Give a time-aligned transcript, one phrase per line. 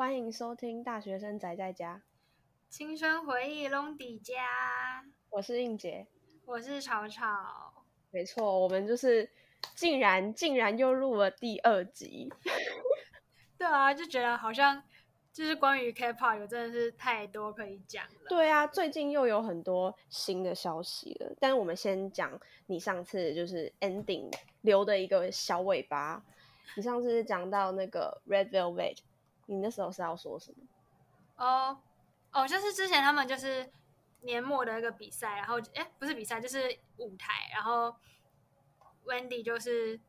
[0.00, 2.00] 欢迎收听《大学生宅在家》，
[2.74, 4.34] 青春回忆隆底家。
[5.28, 6.06] 我是应杰，
[6.46, 7.84] 我是草草。
[8.10, 9.28] 没错，我们就是
[9.74, 12.32] 竟然竟然又录了第二集。
[13.58, 14.82] 对啊，就觉得好像
[15.34, 18.28] 就是关于 K-pop 有真的是太多可以讲了。
[18.30, 21.36] 对啊，最近又有很多新的消息了。
[21.38, 26.24] 但是我们先讲你上次就是 ending 留的一个小尾巴。
[26.74, 28.96] 你上次讲到那个 Red Velvet。
[29.50, 30.64] 你那时候是要说什么？
[31.36, 31.76] 哦
[32.30, 33.68] 哦，就是之前他们就是
[34.20, 37.96] 年末的一个比赛，然后哎，不是比赛，就是舞台，然后
[39.04, 40.00] Wendy 就是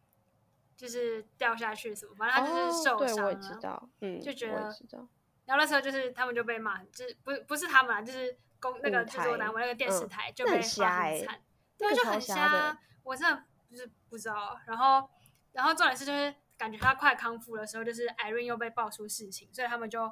[0.77, 3.05] 就是掉下去什么，反正他就是受伤了。
[3.05, 5.07] 哦，对，我也知道，嗯，就觉得，知道。
[5.45, 11.41] 然后那时候就是他们就被骂，就是不不是他们啊，就是公那个制作单位那个电视台就被骂很惨，
[11.79, 12.77] 对，就很瞎。
[13.01, 14.59] 我真的就是不知道。
[14.67, 15.09] 然后
[15.53, 16.31] 然后重点是就是。
[16.61, 20.07] 感觉他快康复的时候，就是 Irene 又被爆出事情，所以他们就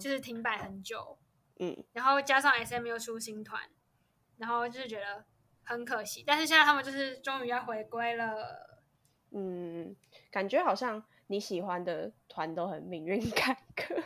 [0.00, 1.18] 就是停摆很久。
[1.58, 3.60] 嗯，然后加上 SM 又出新团，
[4.38, 5.24] 然后就是觉得
[5.64, 6.22] 很可惜。
[6.24, 8.80] 但是现在他们就是终于要回归了。
[9.32, 9.96] 嗯，
[10.30, 14.04] 感觉好像你喜欢的团都很命运 坎坷。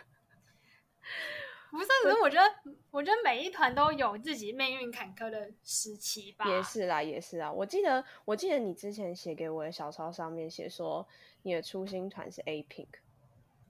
[1.76, 6.48] 不是，可是我觉得，我觉得每一团都有自己命运坎坷的时期吧。
[6.48, 7.52] 也是啦，也是啦。
[7.52, 11.06] 我记得，我记得你之前写给我的小抄上面写说。
[11.42, 12.88] 你的初心团是 A Pink，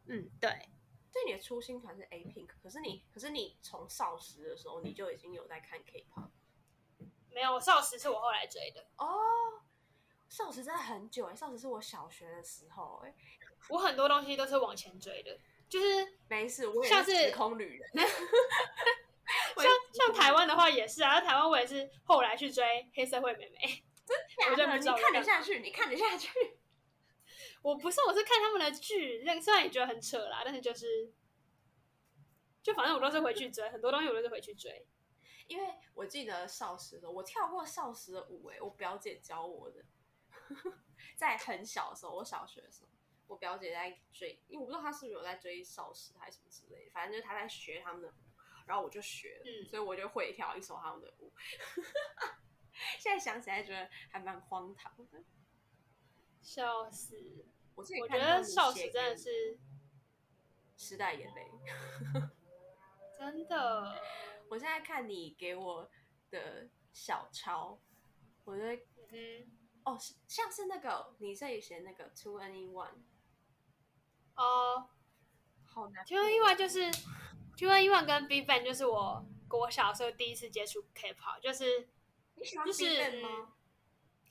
[0.07, 0.49] 嗯，对，
[1.13, 6.31] 对，你的初心团是 A Pink，可是你，可是你从少时的时候你就已经有在看 K-pop，
[7.31, 9.07] 没有，少时是我后来追的哦，
[10.27, 13.15] 少时真的很久哎，少时是我小学的时候哎，
[13.69, 15.87] 我很多东西都是往前追的，就是
[16.29, 17.91] 没事，我也是时空旅人，
[19.57, 22.65] 像像台湾的话也是啊，台湾我也是后来去追
[22.95, 24.17] 黑社会美眉，真
[24.57, 26.31] 的，你看得下去，你看得下去。
[27.63, 31.13] 我不是，我是看他们的剧，虽然也觉得很扯啦，但是就是，
[32.63, 34.87] 就反正我都是回去追，很多东西我都是回去追。
[35.49, 39.85] 因为我记得少时的我跳过少时的舞，哎，我表姐教我的，
[41.17, 42.89] 在很小的时候，我小学的时候，
[43.27, 48.13] 我表姐在追，因为我不知道她是不是有在追少时还是什么之类的，反正就是她在学他们的舞，
[48.67, 51.33] 然后我就学了，嗯，所以我就会跳一首他们的舞。
[52.99, 55.25] 现在想起来觉得还蛮荒唐的，
[56.43, 57.47] 笑死。
[57.75, 59.59] 我，我觉得少时真的是
[60.77, 61.51] 时代眼泪，
[63.19, 64.01] 真的。
[64.49, 65.91] 我现在看你给我
[66.31, 67.81] 的小抄，
[68.45, 69.51] 我觉得，嗯，
[69.85, 69.99] 哦，
[70.29, 72.91] 像是那个你这里写那个 2NE1，
[74.37, 74.89] 哦，
[75.65, 76.05] 好难。
[76.05, 76.91] 2NE1 就是
[77.57, 81.89] 2NE1 跟 BigBang 就是我我小时候第一次接触 K-pop，就是
[82.35, 83.53] 你喜欢 BigBang 吗？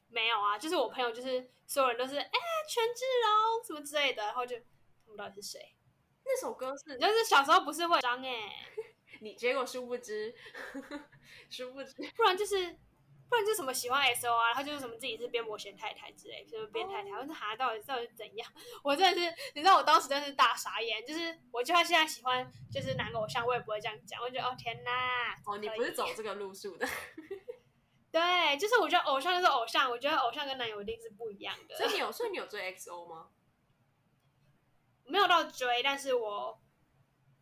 [0.09, 2.39] 没有啊，就是我朋友，就是所有人都是哎、欸，
[2.69, 5.75] 权志龙什么之类的，然后就他们到底是谁？
[6.23, 8.65] 那首歌是，就是小时候不是会张哎，
[9.21, 10.33] 你结果殊不知，
[11.49, 12.77] 殊不知，不然就是
[13.27, 18.51] 不然就什么喜欢 S O 啊，然后就是什么自己是边伯贤太太之类，就是边太太，我说哈到底到底是怎样？
[18.83, 26.87] 我真的是，你知道我当时真的是大傻眼，就是我就算现在喜欢就是男偶像，我也不会这样讲，我觉得哦天哪，哦你不是走这个路数的。
[28.11, 31.75] 对，就是我觉得偶像就是偶像，我觉得偶像跟男友一定是不一样的。
[31.75, 33.29] 所以你有，所以你有追 XO 吗？
[35.03, 36.57] 没有到追，但是我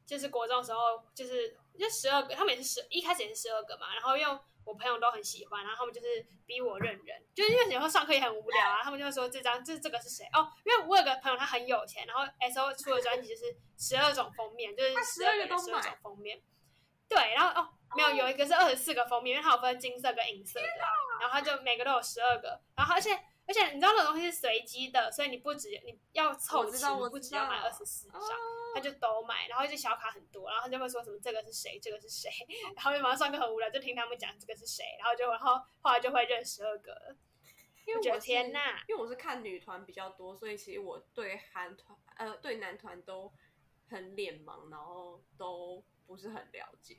[0.06, 3.94] 就是国中的时候，就是就十二个，他们也是十，一开始也是十二个嘛。
[3.94, 10.48] 然后因为我朋友都很喜欢，然后他们就是逼我认人，就是因为有时候上课也很无聊啊，他们就会说这张这这个是谁哦？
[10.66, 16.42] 因为我有个朋友他很有钱，然后 S O 出的专辑就是十二种封面，就是十二个十二种封面。
[17.08, 17.70] 对，然后哦。
[17.96, 20.66] 没有，有一个是二十四个封面，因为它有分金色跟银色的，
[21.22, 23.12] 然后他就每个都有十二个，然后而且
[23.46, 28.22] 而且你知道那种东西是随机的，所以你不止你要凑齐，你不止要买二十四张，
[28.74, 32.30] 他就都买，然后就小卡很多，然后他就会说什么这个是谁，这个是谁，
[32.76, 37.16] 然后就马上上课很无聊，就听他们讲这个是谁，然后就然后后来就会认十二个，
[37.86, 43.32] 因为天呐，因为我是看女团比较多，所以其实我对韩团呃对男团都
[43.90, 46.98] 很脸盲，然后都不是很了解。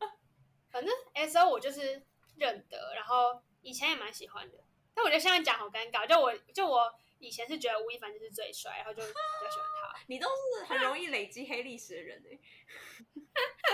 [0.70, 2.06] 反正 S O 我就是
[2.36, 4.62] 认得，然后以前也蛮喜欢的，
[5.00, 6.06] 但我觉得现在讲好尴尬。
[6.06, 9.98] 就我就我以前是觉得吴亦凡就是最帅，然后就比较喜欢他。
[10.08, 12.38] 你都是很容易累积黑历史的人哎，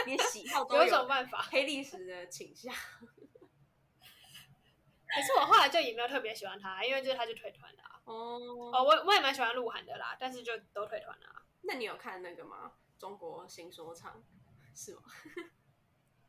[0.06, 1.42] 你喜好都有什么办法？
[1.42, 2.72] 黑历史的倾向。
[5.08, 7.82] 可是我后来就也没有特别喜欢他，因为就是他就退团了。
[8.04, 8.38] 哦
[8.72, 11.42] 哦，我我也蛮喜欢鹿晗的啦，但是就都退团了。
[11.62, 12.72] 那你有看那个吗？
[12.98, 14.24] 中国新说唱
[14.74, 15.02] 是吗？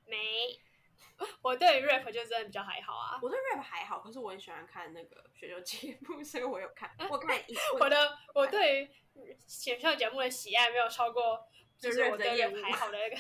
[0.06, 0.60] 没，
[1.42, 3.20] 我对 rap 就真的比较还好啊。
[3.22, 6.96] 我对 rap 还好，可是我很喜欢看那个选秀节目， 所以我有看。
[7.10, 11.48] 我看一， 我的我对于选秀节目的喜爱没有超过
[11.78, 13.16] 就是我对 rap 还好的那个，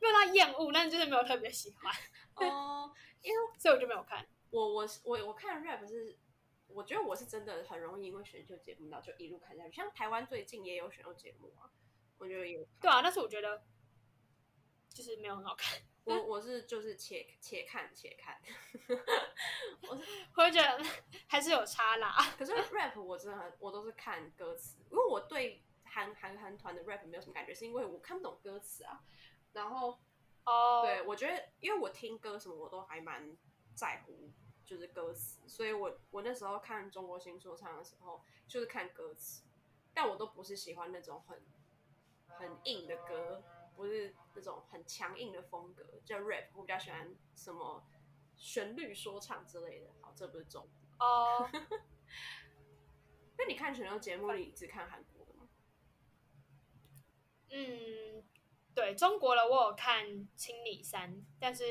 [0.00, 1.92] 没有到厌恶，但是就是没有特别喜欢。
[2.48, 2.92] 哦，
[3.22, 4.26] 因为所以我就没有看。
[4.50, 6.16] 我我我我看 rap 是，
[6.66, 9.72] 我觉得我是真的很容易因为选秀节目，然后就一路看下去。
[9.72, 11.70] 像台湾最近也有选秀节目啊，
[12.18, 12.66] 我觉得有。
[12.80, 13.64] 对啊，但是我觉得
[14.90, 15.78] 就是没有很好看。
[16.04, 18.40] 我我是就是且且看且看，
[19.88, 20.04] 我是
[20.34, 20.84] 会觉得
[21.26, 22.16] 还是有差啦。
[22.36, 29.04] 可是 rap 我真的很我都是看歌词，因为我对韩韩韩团的 rap 没有什么感觉，是因为我看不懂歌词啊。
[29.52, 29.98] 然后
[30.44, 30.84] 哦，oh.
[30.84, 33.36] 对我觉得，因为我听歌什么我都还蛮
[33.74, 34.30] 在乎，
[34.64, 39.44] 就是歌词，所以我我那时候看中国新说唱的时候，就是看歌词，
[39.94, 41.40] 但我都不是喜欢那种很
[42.26, 43.44] 很硬的歌。
[43.76, 47.84] 不是那种很强硬的风格，叫 rap，我比较喜欢什么
[48.36, 49.90] 旋律说唱之类的。
[50.00, 51.48] 好，这不是重点哦。
[53.38, 55.48] 那你看选秀节目，你只看韩国的吗？
[57.50, 58.24] 嗯，
[58.74, 61.64] 对，中国的我有看《青你三》，但是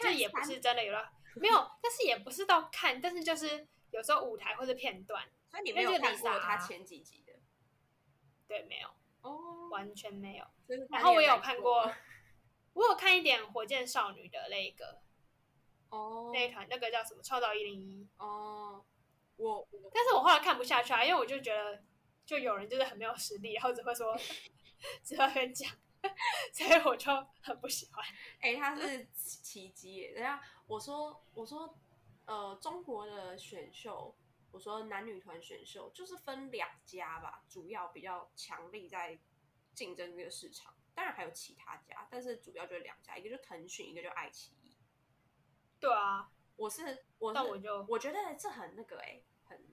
[0.00, 7.34] 这也不是真的有了，没有，但是也不是到看，但是就是有时候舞台或者片段，所以你没有看过他前几集的？
[8.48, 8.88] 对，没有。
[9.22, 10.44] 哦，oh, 完全没有。
[10.88, 11.90] 然后我有看过，
[12.74, 15.00] 我有看一点火箭少女的那个，
[15.90, 16.32] 哦，oh.
[16.32, 17.22] 那一团那个叫什么？
[17.22, 18.08] 创造一零一。
[18.18, 18.84] 哦，
[19.36, 21.82] 我，但是我后来看不下去啊，因为我就觉得，
[22.24, 24.16] 就有人就是很没有实力，然后只会说，
[25.02, 25.70] 只会跟讲，
[26.52, 27.10] 所以我就
[27.42, 28.04] 很不喜欢。
[28.40, 30.14] 哎、欸，他是奇迹耶！
[30.14, 31.76] 等下，我说，我说，
[32.26, 34.14] 呃，中国的选秀。
[34.52, 39.18] 我说男女团选秀就是分两家吧，主要比较强力在
[39.74, 44.76] 竞争这个市场，当然还有其他家，但是主要就是两家，一个就腾讯，一个就爱奇艺。
[45.78, 49.64] 对啊，我是我是，但我就我觉得这很那个哎、欸，很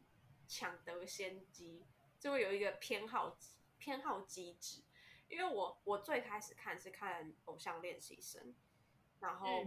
[0.48, 1.86] 抢得先机，
[2.20, 3.38] 就会有一个偏好
[3.78, 4.84] 偏好机制。
[5.28, 8.56] 因为我我最开始看是看偶像练习生，
[9.20, 9.66] 然后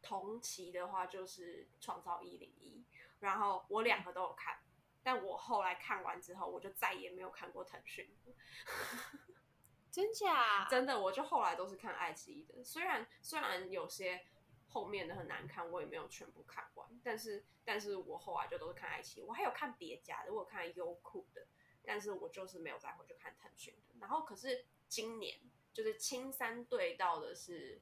[0.00, 2.82] 同期的话就是创造一零一。
[3.24, 4.58] 然后我两个都有看，
[5.02, 8.14] 但我后来看完之后，我就再也没有看过腾讯。
[9.90, 10.68] 真假？
[10.68, 12.62] 真的，我就后来都是看爱奇艺的。
[12.62, 14.26] 虽然虽然有些
[14.66, 19.22] 后面的很难看，我也没有全部看完，但是但是我后来就都是看爱奇艺。
[19.22, 21.46] 我还有看别家的，我有看优酷的，
[21.82, 23.94] 但是我就是没有再回去看腾讯的。
[24.00, 25.40] 然后可是今年
[25.72, 27.80] 就是青山对到的是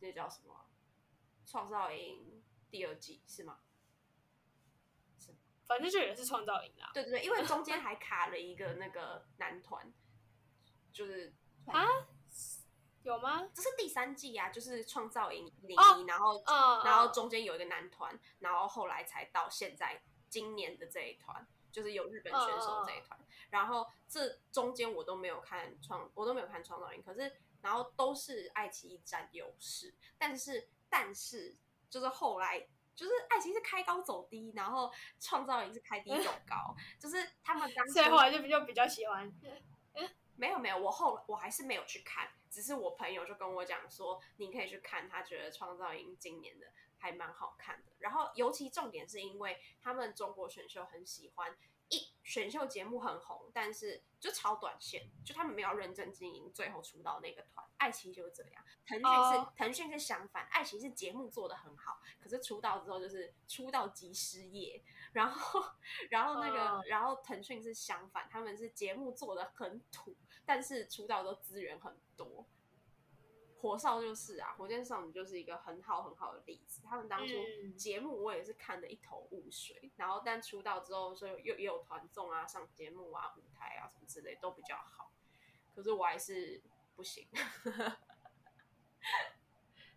[0.00, 0.70] 那叫什么
[1.50, 3.60] 《创造营》第二季是吗？
[5.72, 9.90] 反正就也是创造营啦，对对对，因为中间还卡了一个那个男团，
[10.92, 11.32] 就是
[11.66, 11.86] 啊，
[13.02, 13.48] 有吗？
[13.54, 27.32] 这是第三季啊，就是创造营零一，哦、然后、哦、然后中间有一个男团，然后后来才到现在今年的这一团，就是有日本选手这一团，哦、然后这中间我都没有看创，我都没有看创造营，可是
[27.62, 31.56] 然后都是爱奇艺占优势，但是但是
[31.88, 32.68] 就是后来。
[32.94, 39.32] 就是爱情是开高走低，然后创造营是开低走 高，就是他们当时所以后来就比较比较喜欢。
[40.36, 46.66] 没有没有，我后我还是没有去看，只是我朋友就跟我讲说，你可以去看，他觉得创造营今年的
[46.98, 47.92] 还蛮好看的。
[47.98, 51.56] 然后尤其重点是因为他们中国选秀很喜欢。
[51.92, 58.64] 一选秀节目很红，但是就超短线，就他们没有认真经营，最后出道那个团，爱奇艺就是这样。
[58.86, 59.48] 腾讯是、oh.
[59.56, 64.82] 腾讯是相反，爱奇艺是节目做的很好，可是出道之后就是出道即失业。
[65.12, 65.62] 然后，
[66.08, 66.86] 然后那个，oh.
[66.86, 72.46] 然后腾讯是相反，他们是节目做的很土，但是出道都资源很多。
[73.62, 76.82] 火少就是啊，火箭少女就是一个很好很好的例子。
[76.84, 77.32] 他们当初
[77.76, 85.12] 节目我也是看得一头雾水，嗯、然后但出道之后，所以又也有团综啊、上节目啊、舞台啊什么之类都比较好。
[85.72, 86.60] 可是我还是
[86.96, 87.28] 不行。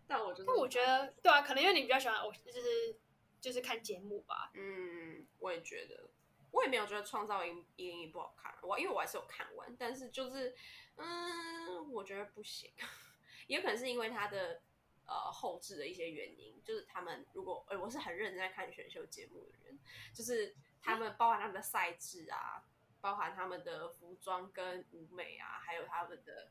[0.06, 2.96] 但我觉得，但我觉得对啊，可能因为你比较喜欢偶，就是
[3.40, 4.52] 就是看节目吧。
[4.54, 6.08] 嗯，我也觉得，
[6.52, 10.54] 我也没有觉得创造营一零一不好看，我因为我还是有看完，但是就是
[10.94, 12.72] 嗯，我觉得不行。
[13.46, 14.60] 也有可能是因为他的
[15.06, 19.78] 呃后置的一些原因，就是他们如果呃我是很认真在看选秀节目的人，
[20.12, 22.64] 就是他们包含他们的赛制啊，
[23.00, 26.48] 包含他们的服装跟舞美啊，还有他们的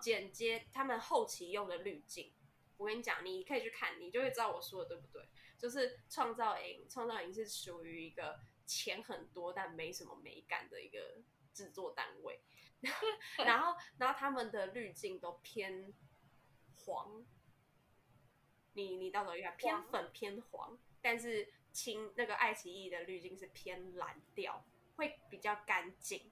[0.00, 2.32] 剪接，他们后期用的滤镜，
[2.78, 5.28] 我跟你讲，你可以去看，你就会知道我说的对不对。
[5.58, 11.18] 就是创造营，创造营是属于一个钱很多但没什么美感的一个
[11.52, 12.40] 制作单位，
[13.44, 15.92] 然后然后他们的滤镜都偏。
[16.88, 17.22] 黄，
[18.72, 24.64] 你你到时候一看偏粉偏黄，黄但是清那个爱奇艺的滤镜是偏蓝调，
[24.96, 26.30] 会比较干净。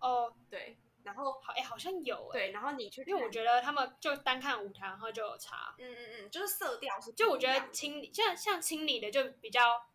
[0.00, 2.46] 哦，对，然后好哎，好像有哎、欸。
[2.46, 5.74] 对，然后你去，因为我觉得他们就单看舞台，然后就有差。
[5.78, 9.86] 嗯嗯嗯，就是色调是，就我觉得清理像像清理的就比较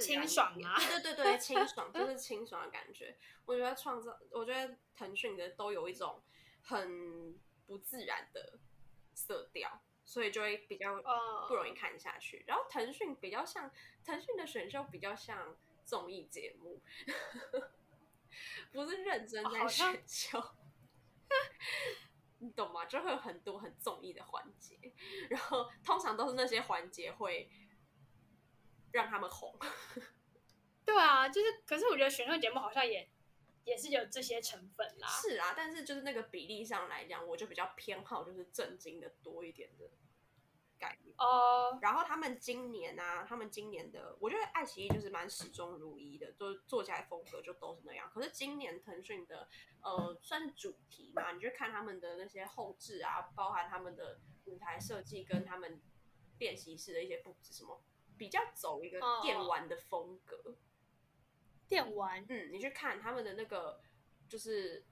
[0.00, 0.74] 清爽啊。
[0.78, 3.16] 对对对，清爽 就是清爽的感觉。
[3.44, 6.20] 我觉得创造，我觉得腾讯的都有一种
[6.62, 8.58] 很不自然的
[9.14, 11.02] 色调，所以就会比较
[11.48, 12.40] 不容易看下去。
[12.40, 13.70] Uh, 然后腾讯比较像
[14.04, 16.80] 腾讯的选秀，比较像综艺节目。
[18.72, 20.54] 不是认真在选秀，哦、
[22.40, 22.84] 你懂吗？
[22.84, 24.92] 就会有很多很综艺的环节，
[25.30, 27.48] 然后通常都是那些环节会
[28.90, 29.56] 让他们红。
[30.84, 33.08] 对啊，就是，可是我觉得选秀节目好像也
[33.64, 35.08] 也是有这些成分啦。
[35.08, 39.90] 是啊，但是就是那个比例上来讲，我就比较偏好就是正经的多一点的。
[41.16, 48.10] 哦，uh, 然后他们今年啊，他们今年的，我觉得爱奇艺就是蛮始终如一的，就是做起来风格就都是那样。
[48.12, 49.48] 可是今年腾讯的，
[49.80, 55.80] 呃，算是主题嘛，你就看他们的那些后置啊，包含他们的舞台设计跟他们
[56.38, 57.80] 练习室的一些布置，什么
[58.18, 60.36] 比较走一个电玩的风格。
[60.36, 60.54] Uh,
[61.68, 63.80] 电玩，嗯，你去看他们的那个，
[64.28, 64.84] 就是。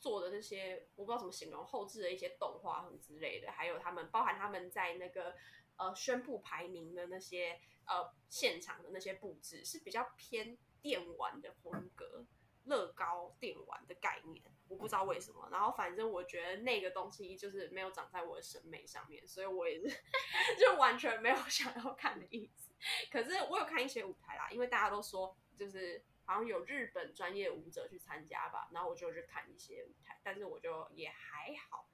[0.00, 5.34] 做的那些我不知道怎么形容，后置的一些动画什么之类的，还有他们包含他们在那个
[5.76, 12.24] 呃宣布排名的那些呃现场的那些布置是比较偏电玩的风格，
[12.66, 15.48] 乐高电玩的概念，我不知道为什么。
[15.50, 19.88] 然后反正我觉得那个东西就是没有长在我的审美上面，所以我也是
[20.60, 22.70] 就完全没有想要看的意思。
[23.10, 26.04] 可是我有看一些舞台啦，因为大家都说就是。
[26.28, 31.88] 好像有日本专业舞者去参加吧，然后我就去看一些舞台，但是我就也还好，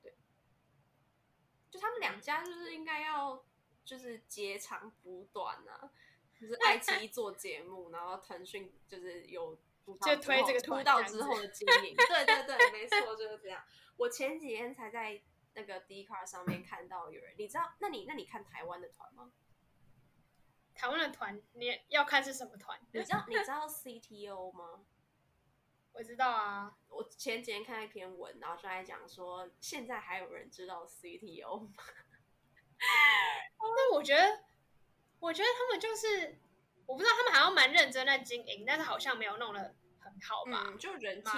[0.00, 0.16] 对，
[1.70, 3.44] 就他们两家就是应该要
[3.84, 5.92] 就是截长补短啊，
[6.40, 9.54] 就是爱奇艺做节目，然后腾讯就是有
[10.00, 13.62] 就推这个出道之后的经营，对对对，没错就是这样。
[13.98, 15.20] 我前几天才在
[15.52, 17.74] 那个 Dcard 上面看到有人，你知道？
[17.80, 19.30] 那你那你看台湾的团吗？
[20.78, 22.78] 台湾的团，你要看是什么团？
[22.92, 24.84] 你知道你知道 CTO 吗？
[25.92, 31.72] 我知道啊，我前几天看一篇文，然后就在讲说，现在还有人知道 CTO 吗？
[33.58, 34.44] 那我觉得，
[35.18, 36.38] 我觉得他们就是，
[36.86, 39.74] 我不知道他们好像蛮认真在经营，但是好像没有弄得。
[40.20, 41.30] 好吧，嗯，就人气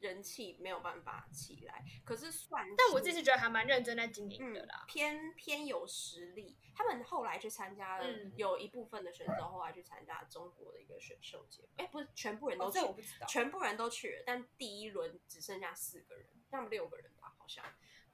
[0.00, 6.56] 人气没有办法起来，可是算是，但我自己觉得还蛮认真在经营的啦，嗯、偏偏有实力。
[6.74, 17.64] 他们后来去参加了，嗯、有一部分的选手后来去参加中国的一个选秀节目，哎、欸，不是全部人都去，哦、全部人都去了，但第一轮只剩下四个人，他们六个人吧，好像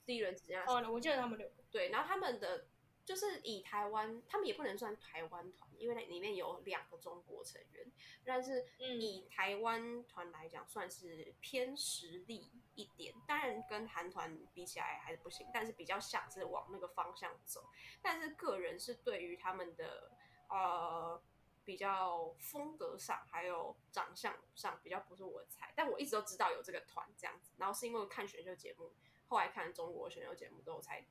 [0.07, 2.67] 第一轮只剩下四个人，哦，我记得他们六个，对，然后他们的。
[3.05, 7.87] 就是以台湾，他们也不能算台湾团，因为那里面有两个中国成员。
[8.25, 13.15] 但是以台湾团来讲，算是偏实力一点。
[13.27, 17.69] 当然跟韩团比起来还是不行，但是比较像是往那个方向走。
[18.01, 20.11] 但是个人是对于他们的
[20.49, 21.23] 呃
[21.63, 25.75] 比较风格上，还有长相上比较不是我的菜。
[25.77, 28.95] 但我一直都知道有这个团这样子，然后是因为看选秀节目，
[29.29, 31.05] 后来看中国选秀节目之后才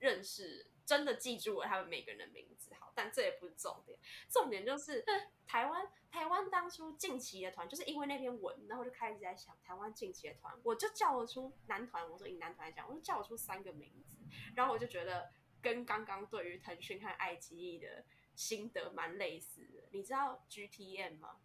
[0.00, 0.66] 认识。
[0.88, 3.98] 真的记住了他们每个人的名字，好，但这也不是重点，
[4.30, 5.04] 重点就是
[5.46, 14.16] 台湾台湾当初近期的团，就是因为那篇文，然后就开始在想台湾近期的团，我就叫得出男团，我说以男团来讲，我就叫得出三个名字，
[14.56, 15.30] 然后我就觉得
[15.60, 21.36] 跟刚刚对于腾讯和爱奇艺的心得蛮类似的，你知道 GTM 吗？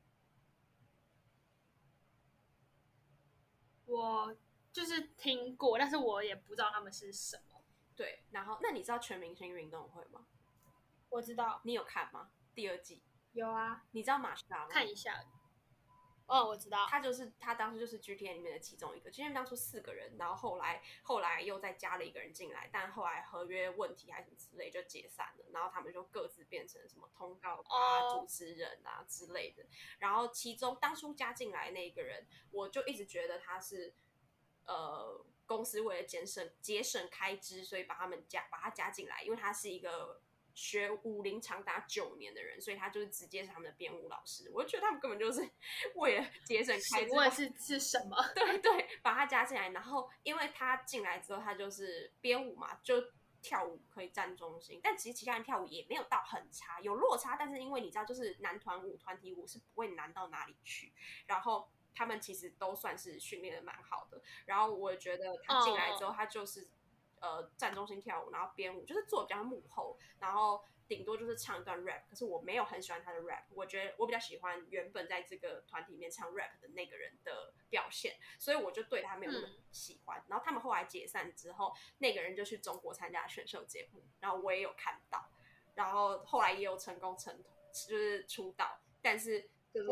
[3.87, 4.37] 我
[4.71, 7.52] 就是听过，但是我也不知道他们是什么。
[7.95, 10.25] 对，然后那你知道全明星运动会吗？
[11.09, 12.31] 我知道，你有看吗？
[12.55, 13.83] 第二季有啊。
[13.91, 14.67] 你知道玛莎吗？
[14.69, 15.23] 看一下。
[16.25, 19.11] 哦，我知道，他就是他当时就是 GTM 里面的其中一个。
[19.11, 28.21] GTM 当初四个人，然后后来后来又再加了一个人进来，但后来合约问题还是什么之类就解散了，然后他们就各自变成什么通告啊、oh.
[28.21, 29.63] 主持人啊之类的。
[29.99, 33.93] 然后其中当初加进来那个人，我就一直觉得他是
[34.65, 35.23] 呃。
[35.45, 40.21] 公司为了节省节省开支，所以把他们加把他加进来，因为他是一个
[40.53, 44.49] 学舞龄长达九年的人，所以他就是直接是他们的编舞老师。
[44.53, 45.41] 我就觉得他们根本就是
[45.95, 47.35] 为了节省开支。
[47.35, 48.15] 是是什么？
[48.35, 53.03] 对对，把他加进来，然后因为他进来之后，他就是编舞嘛，就
[53.41, 60.93] 跳舞可以占中心，但其实其他人跳舞也没有到很差，有落差，但是因为你知道，就是男团舞、团体舞是不会难到哪里去，
[61.27, 61.67] 然后。
[61.95, 66.67] 他们其实都算是训练的蛮好的，然后我觉得他进来之后，他就是、
[67.21, 72.01] 呃站中心跳舞，然后编舞，就是做比较幕后，然后顶多就是唱一段 rap。
[72.09, 80.19] 可是我没有很喜欢他的 rap，我觉得我比较喜欢原本在这个团体里面唱 rap 的那个人的表现，所以我就对他没有那么喜欢。
[80.19, 85.29] 嗯、然后他们后来解散之后，那个人就去中国参加选秀节目，然后我也有看到，
[85.75, 89.49] 然后后来也有成功成就是出道，但是。
[89.73, 89.89] 就是，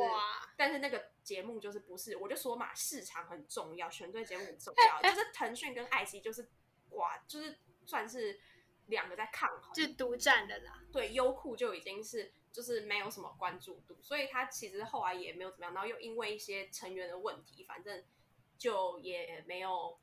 [0.56, 5.02] 但是那个节目就是不是，我就说嘛，市场很重要，选对节目很重要。
[5.08, 6.50] 就是腾讯跟爱奇艺就是
[6.92, 8.40] 哇，就是算是
[8.88, 10.84] 两个在抗衡，就独占的啦。
[10.92, 15.74] 对，优酷就已经是就是没有什么关注度，所以他其实后来也没有怎么样。
[15.74, 18.04] 然后又因为一些成员的问题，反正
[18.58, 20.00] 就也没有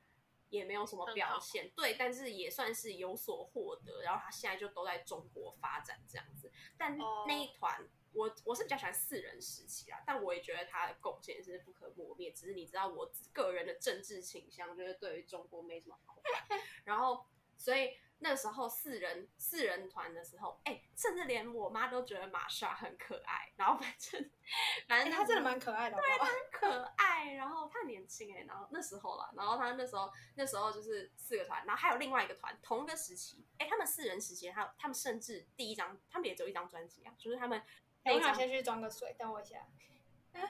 [0.50, 1.70] 也没有什么表现。
[1.76, 4.02] 对，但是也算是有所获得。
[4.02, 6.96] 然后他现在就都在中国发展这样子，但
[7.26, 7.76] 那一团。
[7.76, 7.88] Oh.
[8.12, 12.32] 我我是比较喜欢四人时期啦，但我也觉得他的贡献是不可磨灭。
[12.32, 16.58] 只是你知道，我个人的政治倾向就是对于中国没什么好感。
[16.84, 23.52] 然后，所以那时候四人四人团的时候，哎、欸，甚至连我妈都觉得玛莎很可爱。
[23.56, 24.30] 然后反正
[24.88, 27.34] 反正他真的蛮可爱的，对，他很可爱。
[27.34, 37.62] 然后他很年轻哎、欸，然后那时候啦，然后他那时候那时候就是四个团，然后还有另外一个团，同一个时期，哎、欸，他们四人时期，还有他们甚至第一张，他们也只有一张专辑啊，就是他们。
[38.14, 39.66] 我想先去装个水，等我一下。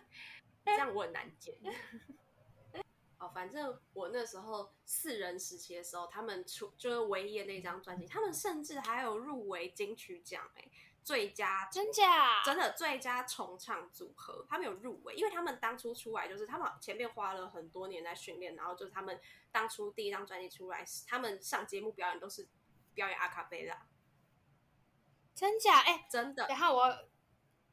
[0.65, 1.55] 这样我很难剪。
[3.19, 10.71] 哦，反正我那时候四人时期的时候，他们出就是唯一的那张专辑，他们甚至还有入围金曲奖哎，
[11.03, 22.47] 最佳真假真的最佳重唱组合，他们有入围，因为他们当初出来就是他们前面花了很多年在训练，然后就是他们当初第一张专辑出来，他们上节目表演都是
[22.95, 23.87] 表演阿卡贝拉。
[25.35, 27.09] 真假哎，真的，然后我。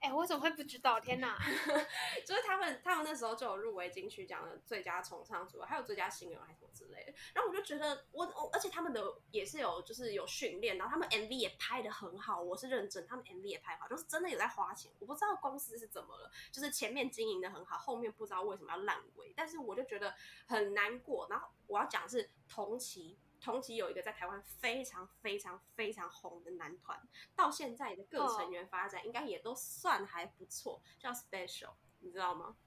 [0.05, 1.00] 哎、我怎么会不知道？
[1.00, 1.35] 天哪！
[2.24, 7.13] 就是他们，他们那时候就有入围金曲奖的最佳重唱组，还有最佳新人还是什么之类的。
[7.33, 12.39] 然后我就觉得我，我而且他们的也是有，就是有训练，然后他们 MV 也拍的很好。
[12.39, 14.91] 我是认真，他们 MV 也拍好，就是真的有在花钱。
[15.00, 19.33] 我不知道公司是怎么了，就是前面经营的很好，后面不知道为什么要烂尾。
[19.35, 20.13] 但是我就觉得
[20.45, 21.25] 很难过。
[21.31, 23.17] 然后我要讲的是同期。
[23.45, 26.99] 同期有一个在台湾非常非常非常红的男团，
[27.36, 32.58] 到现在的各成员发展应该也都算还不错，叫 Special，你知道吗？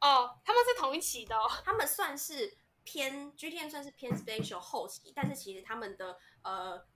[0.00, 6.86] 哦，他们是同一期的哦，他们算是偏 G T N 算是偏 Special 后期，但是其实他们的呃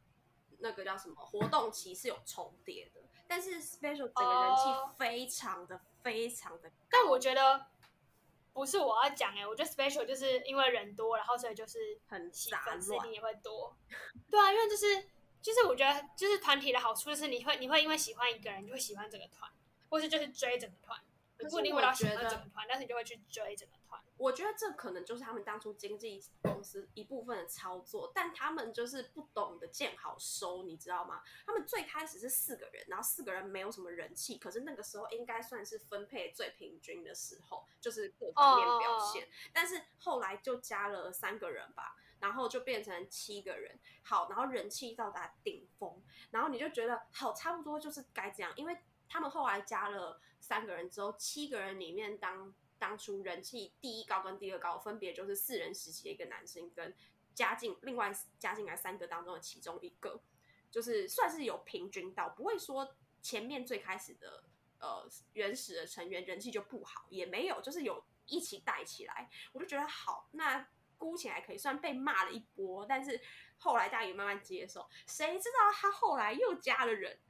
[0.58, 7.66] 那个叫什么活动期是有重叠的，但是 Special 整个人气非常的非常的高，但我觉得。
[8.58, 12.20] 不是我要讲哎、欸，我觉得 special 就是因为人多，然后所以就是很
[12.64, 13.72] 粉丝一定也会多。
[14.28, 15.00] 对啊，因为就是
[15.40, 19.48] 就是我觉得就是团体的好处就是你会你会因为喜欢一个人你就会喜欢整个团，
[19.88, 20.98] 或是就是追整个团。
[21.48, 23.77] 不一定会到喜欢整个团，但是你就会去追整个团。
[24.18, 31.22] 我觉得这可能就是他们当初经纪公司一部分的操作，但他们就是不懂得见好收，你知道吗？
[31.46, 39.22] 他们最开始是四个人，然后四个人没有什么人气，可是那个时候应该算是分配最平均的时候，就是各方面表现。
[39.22, 39.32] Oh.
[39.52, 43.78] 但是后来就加了三个人吧，然后就变成七个人。
[44.02, 46.02] 好，然后人气到达顶峰，
[46.32, 48.76] 然后你就觉得好，差不多就是该这样，因为
[49.08, 50.20] 他们后来加了。
[50.40, 56.94] 三个人之后，七个人里面当当初人气第一高跟第二高，分别就是四人时期的一个男生跟
[57.34, 60.20] 加进另外加进来三个当中的其中一个，
[60.70, 64.44] 就是算是有平均到，不会说前面最开始的
[64.78, 73.20] 呃原始的成员人气就不好，也没有，就是有一起带起来，我就觉得好，那姑且还可以算被骂了一波，但是
[73.58, 77.18] 后来大家也慢慢接受，谁知道他后来又加了人。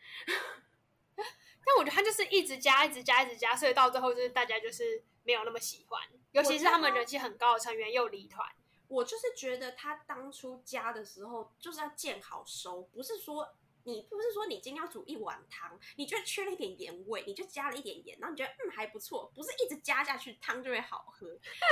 [1.66, 6.00] 但我觉得他就是一直加，一直加，一直加，所以到最后就是大家就是没有那么喜欢，
[6.32, 8.48] 尤其是他们人气很高的成员又离团。
[8.86, 13.46] 我就是觉得他当初加的时候就是要见好收，不是说。
[13.88, 21.26] 你不是说你今天要煮一碗汤，你觉得缺了一点盐味，你就加了一点盐，然后你觉得嗯还不错，不是一直加下去汤就会好喝，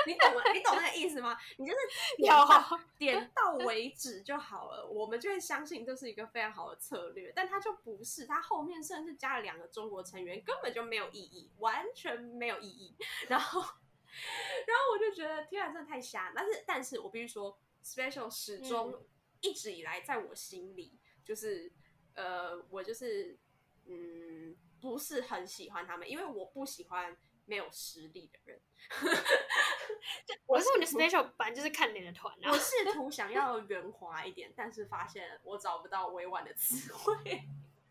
[0.06, 0.42] 你懂吗？
[0.54, 1.38] 你懂那个意思吗？
[1.58, 1.78] 你就是
[2.16, 7.30] 点到 点到为止就好了，我们就会相信这是一个非常好的策略。
[7.36, 12.96] 但它就不是，它后面甚至加了两个中国成员，根本就没有意义，完全没有意义。
[13.28, 16.32] 然后，然后我就觉得天啊，真的太瞎。
[16.34, 19.04] 但是，但是我必须说，Special 始终
[19.42, 21.70] 一直以来在我心里就是。
[22.16, 23.38] 呃，我就是，
[23.84, 28.60] 嗯，不是很喜欢他们，因为我不喜欢没有实力的人。
[30.46, 32.50] 我是我的 special 版，就是看脸的团啊。
[32.50, 37.14] 我试图想要圆滑一点，但是发现我找不到委婉的词汇。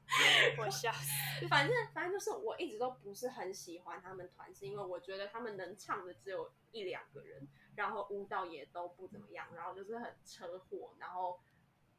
[0.58, 1.48] 我笑死。
[1.48, 11.40] 反正反正就是我一直都不是很喜欢他们团，是因为我觉得他们能唱的只有一两个人，然后舞蹈也都不怎么样，然后就是很车祸，然后。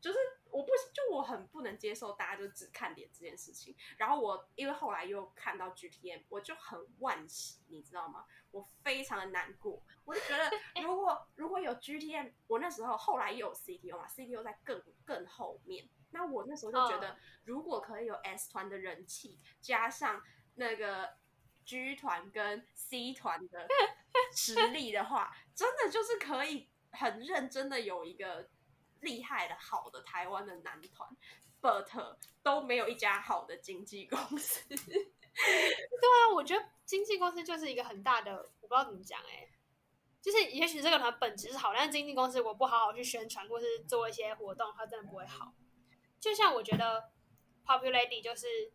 [0.01, 0.19] 就是
[0.51, 3.75] 我不就我很不能接受大家就只看脸这件事情。
[3.97, 8.25] 然后我因为后来又看到 GTM，我就很惋惜，你知道吗？
[8.51, 10.51] 我非常的难过，我就觉得
[10.83, 20.23] 如果如果有 GTM，我那时候后来又有 CTO 嘛，CTO 在更更后面，那我那时候就觉得，如果可以有 S 团的人气，加上
[20.55, 21.17] 那个
[21.65, 23.67] G 团跟 C 团的
[24.35, 28.49] 实力的话，真的就是可以很认真的有一个。
[29.01, 31.09] 厉害的、好的台湾的男团
[31.61, 34.63] ，but 都没有一家好的经纪公司。
[34.69, 39.53] 对啊，我觉得经纪公司就是一个很大的，我不知道怎么讲哎、欸，
[40.23, 45.53] 就是也许这个团本质是好，但是经纪公司我不好好去宣传或是做一些活动，它真的不会好。
[46.19, 47.11] 就像我觉得
[47.67, 48.73] Popularity 就是，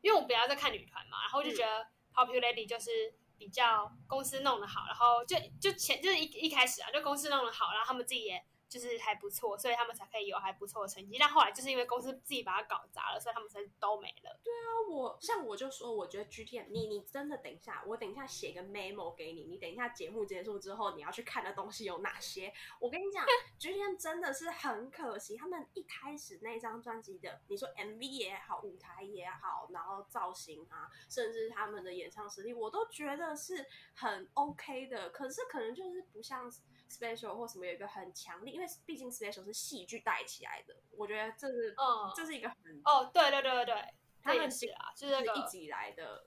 [0.00, 8.44] 因为我比较在看女团嘛，然后就觉得 Popularity 就是比较公司弄得好，然后就就前就是一一开始啊，就公司弄得好，然后他们自己也。
[8.72, 11.18] 就是还不错，所以他们才可以有还不错的成绩。
[11.20, 14.40] 但后来就是因为公司自己把它搞砸了，所以他们才都没了。
[14.42, 22.50] 对啊，我像我就说，我觉得 GTM，你你真的等一下，我等一下写个 memo 给你，你等一下节目结束之后你要去看的东西有哪些？
[22.80, 23.26] 我跟你讲，
[23.60, 35.10] GTM 真的是很可惜，他们一开始那张专辑的，你说 MV 也好，舞台也好，然后造型啊，甚至他们的演唱实力，我都觉得是很 OK 的。
[35.10, 36.50] 可是可能就是不像。
[36.92, 46.26] Special 或什么有一个很强力，因为毕竟 Special 是戏剧带起来的，我觉得这是，嗯，这是一个很哦，对对对对对，他们是啊，就是一直以来的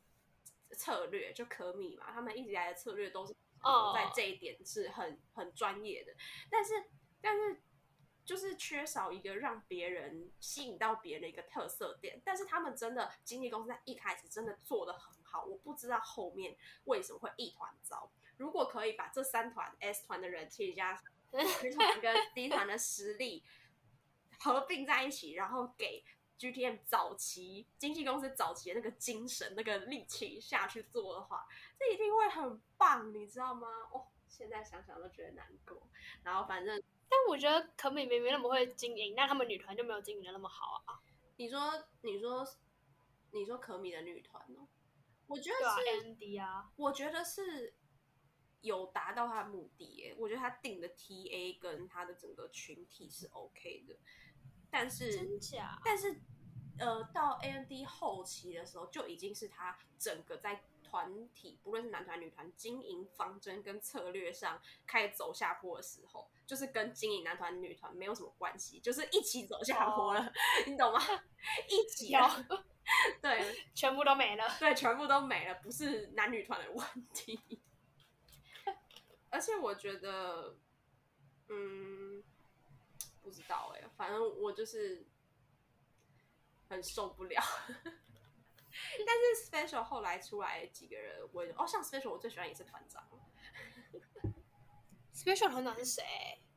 [0.71, 3.35] 策略，就可米嘛，他们一直以来的策略都是
[3.93, 6.13] 在这一点是很很专业的，
[6.49, 6.89] 但是
[7.21, 7.61] 但是
[8.25, 18.11] 就是缺少一个让别人吸引到别人的一个特色点，但是他们真的经纪公司在一开始真的做的很好，我不知道后面为什么会一团糟。
[18.37, 23.43] 如果可以把这三团 S 团的人气加 G 团跟 D 团的实力
[24.39, 26.03] 合并在一起，然后给
[26.37, 31.47] GTM 早期经纪公司早期的那个精神、那个力气下去做的话，
[31.79, 33.67] 这一定会很棒，你知道吗？
[33.91, 35.81] 哦，现在想想都觉得难过。
[36.23, 40.99] 然后反正，但我觉得可美明明那么会经营，那他们女团就没有经营的那么好啊？
[41.37, 42.45] 你说，你说，
[43.31, 44.67] 你说可米的女团哦？
[45.27, 47.73] 我觉得是 ND 啊，我觉得是。
[48.65, 53.95] 有达到他的目的耶，我觉得他定的 TA 跟他的整个群体是 OK 的，
[54.69, 55.79] 但是真假？
[55.85, 56.19] 但是
[56.79, 70.29] 呃，到 AND 后期的时候，就已经是他整个在团体，不论是男团女团经营方针跟策略上开始走下坡的时候，就是跟经营男团女团没有什么关系，就是一起走下坡了，oh.
[70.67, 70.99] 你懂吗？
[71.69, 72.29] 一起哦，
[73.21, 77.39] 对，全部都没了，对，全部都没了，不是男女团的问题。
[79.35, 80.55] 而且我觉得，
[81.49, 82.23] 嗯，
[83.21, 85.05] 不知道哎、欸，反正我就是
[86.69, 87.43] 很受不了。
[89.05, 93.05] 但是 Special 后来出来几个人，我哦，像 Special 我最喜欢也是团长。
[95.13, 96.01] Special 团长是谁？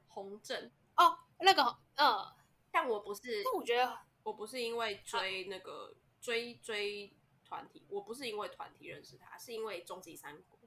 [0.06, 0.70] 洪正。
[0.96, 2.32] 哦，那个，嗯，
[2.70, 3.42] 但我不是。
[3.42, 7.12] 但我觉得我不是因为追那个追追
[7.44, 10.57] 团体，我不是因为团体认识他，是因为终极三国。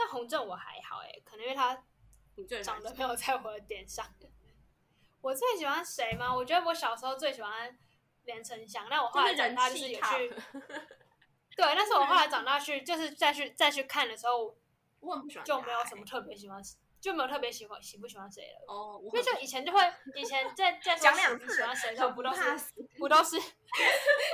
[0.00, 1.74] 但洪正我还好哎、欸，可能因为他
[2.64, 4.06] 长得没有在我的点上。
[5.20, 6.34] 我最喜欢谁吗？
[6.34, 7.78] 我觉得我小时候最喜欢
[8.24, 10.34] 连成祥，但我后来长大就是有去。
[11.54, 14.56] 对，但是我后来 长大去，就是再去再去看的时候，
[15.00, 16.62] 我很不喜欢，就没有什么特别喜欢，
[16.98, 18.64] 就没有特别喜欢喜不喜欢谁了。
[18.72, 19.78] 哦，因为就以前就会，
[20.14, 22.40] 以前在在讲两次喜欢谁的时候，不都是
[22.98, 23.36] 不都是，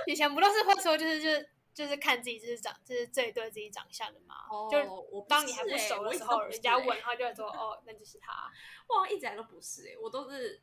[0.07, 1.51] 以前不都是会说就是就是。
[1.77, 4.35] 就是看自己就是长，就是最对自己长相的嘛。
[4.51, 4.87] 哦，就是
[5.29, 8.51] 当你还不熟的时候，人家问他就会说：“哦，那就是他。”
[8.89, 10.63] 哇，一直来都不是哎、欸，我都是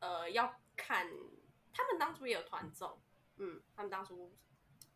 [0.00, 1.08] 呃要看
[1.72, 3.00] 他们当初也有团综，
[3.36, 4.36] 嗯，他们当初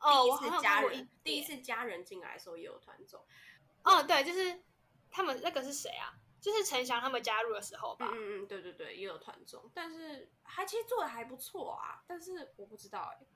[0.01, 3.25] 第一次加人，第一次家人进来的时候也有团综。
[3.85, 4.61] 哦，对，就是
[5.13, 6.13] 他们那个是谁啊？
[6.41, 8.11] 就是陈翔他们加入的时候吧。
[8.13, 13.27] 嗯嗯，对对对，也有团综，但是还其实做的还不错啊，但是我不知道哎、欸。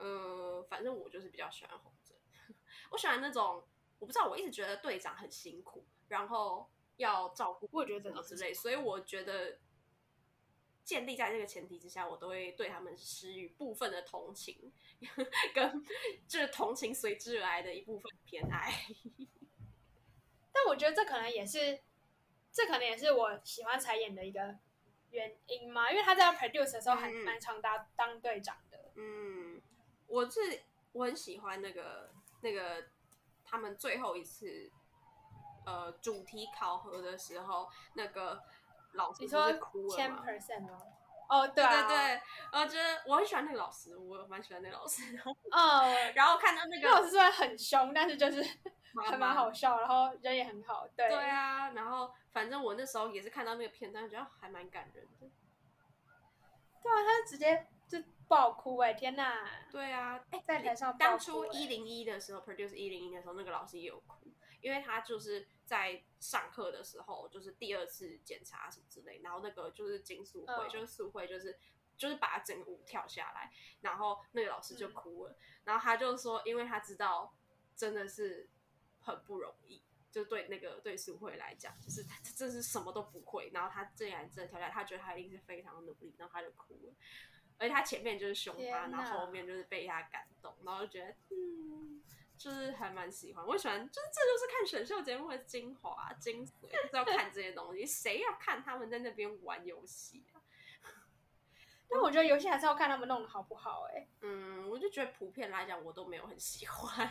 [0.00, 2.16] 呃，反正我就是比较喜欢洪真，
[2.90, 3.62] 我喜欢那种
[3.98, 9.58] 我不知道，我一直觉得队长很辛苦，然后要照顾，我觉得这之类，所以我觉得
[10.82, 14.72] 建立在这个前提之下，我都会对他们施予部分的同情，
[15.54, 15.84] 跟
[16.26, 18.72] 就是同情随之而来的一部分偏爱。
[20.50, 21.80] 但我觉得这可能也是，
[22.50, 24.58] 这可能也是我喜欢彩演的一个
[25.10, 29.29] 原因嘛，因为他在 produce 的时候还蛮常当当队长的，嗯。
[30.10, 30.40] 我是
[30.92, 32.10] 我很喜欢那个
[32.42, 32.84] 那个
[33.44, 34.70] 他们最后一次
[35.66, 38.42] 呃主题考核的时候，那个
[38.94, 40.78] 老师你说是哭了千吗？percent 吗？
[41.28, 42.22] 哦，对对啊，对对，
[42.60, 45.14] 我觉得我很喜欢那个老师，我蛮喜欢那个老师。
[45.14, 45.82] 然后哦，
[46.16, 48.42] 然后看到那个老师虽然很凶，但是就是
[49.08, 51.08] 还蛮好笑，然后人也很好，对。
[51.08, 55.30] 对啊，然后反正我那时候也是看到那个片段，觉得还蛮感人的。
[56.82, 57.79] 对啊，他直接就
[58.30, 59.44] 爆哭哎、天哪！
[59.72, 71.58] 对啊，哎，在台上爆当初一零一的时候，produce 一零一的时候，那个老师也有哭，因为他就是在上课的时候，就是第二次检查什么之类，然后那个就是金素慧，嗯就是素慧，就是
[71.96, 77.34] 就是把整个舞跳下来，然后那个老师就嗯哭了，然后他就说，因为他知道
[77.74, 78.48] 真的是
[79.00, 79.82] 很不容易。
[80.12, 86.92] 就对那个对素慧来讲，就是他真是什么都不会，然后他竟然真的跳下来，他觉得他一定是非常努力，然后他就哭了。
[87.60, 92.02] 而且他前面就是凶他，然后后面就是被他感动，然后就觉得嗯，
[92.38, 93.46] 就是还蛮喜欢。
[93.46, 97.84] 我喜欢，就是这就是看选秀节目的精华精髓，就是要看这些东西。
[97.84, 100.40] 谁要看他们在那边玩游戏啊？
[101.90, 107.06] 但我觉得游戏还是要看他们弄的好不好哎、嗯，我就觉得普遍来讲，我都没有很喜欢。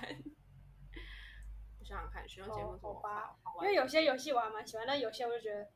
[1.80, 5.70] 我想想看，选秀节目哦什么好吧因为有些游戏我还蛮喜欢，但有些我就觉得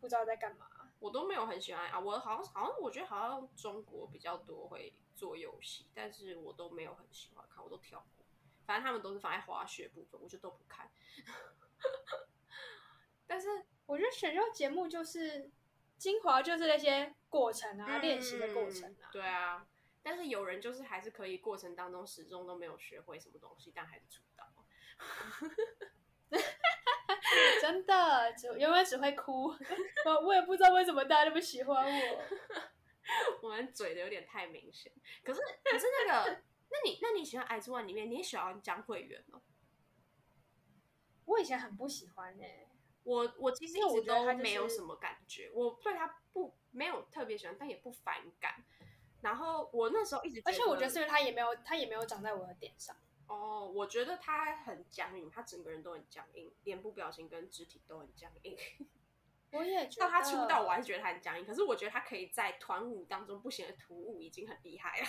[0.00, 0.66] 不知道在干嘛。
[0.98, 8.24] 我都没有很喜欢啊，我好像好像我觉得好像中国比较多会做游戏，但是我都没有很喜欢看，我都跳过。
[8.66, 10.90] 反正他们都是放在滑雪部分，我就都不看。
[13.26, 15.50] 但是我觉得选秀节目就是
[15.98, 19.10] 精华，就是那些过程啊，练习、的过程啊。
[19.12, 19.66] 对啊，
[20.02, 24.46] 但是有人就是还是可以过程当中始终都没有学会什么东西，但还是出道。
[27.60, 29.48] 真的，只永远只会哭。
[30.06, 32.22] 我我也不知道为什么大家那么喜欢我。
[33.42, 34.92] 我们嘴的有点太明显。
[35.24, 39.40] 可是可是那个，那你那你喜欢《X One》里面，你也喜欢江惠媛哦？
[41.24, 42.68] 我以前很不喜欢哎、
[43.02, 48.64] 我我其实我一直都没有什么感觉，我对他不没有特别喜欢，但也不反感。
[49.22, 52.96] 然后我那时候一直，而且我觉得是因为他也没有他也没有长在我的点上。
[53.26, 58.56] 哦，我觉得他很僵硬，他整个人都很僵硬，脸部表情跟肢体都很僵硬。
[59.52, 61.46] 我也觉得到他出道，我还是觉得他很僵硬。
[61.46, 65.06] 可是我觉得他可以在团舞当中不显得突兀，已经很厉害了。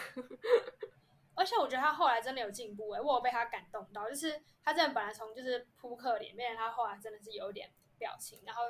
[1.36, 8.64] 而且我觉得他后来真的有进步哎、我有被他感动到，就是他真的本来从就是扑克脸，变成他后来真的是有点表情，然后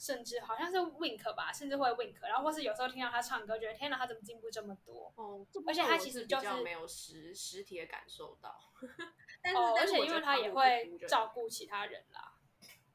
[0.00, 5.12] 甚至好像是 wink 吧，甚至会 wink，然后或是有时候听到他唱歌，觉得天哪，他怎么进步这么多？
[5.14, 8.72] 哦，而且他其实就是没有实实体的感受到。
[9.42, 12.32] 但是，哦，而且因为他也会照顾其他人啦。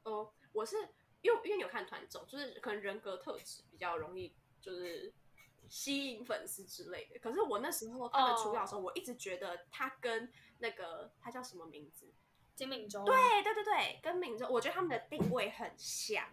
[0.02, 0.76] 哦，我是
[1.20, 5.14] 因为因为有看团综，就是可能人格特质比较容易就是
[5.68, 7.20] 吸引粉丝之类的。
[7.20, 12.12] 可是我那时候他们出道的时候，我一直觉得他跟那个他叫什么名字？
[12.56, 13.14] 金敏周，对
[13.44, 16.24] 对对对，跟敏周，我觉得他们的定位很像，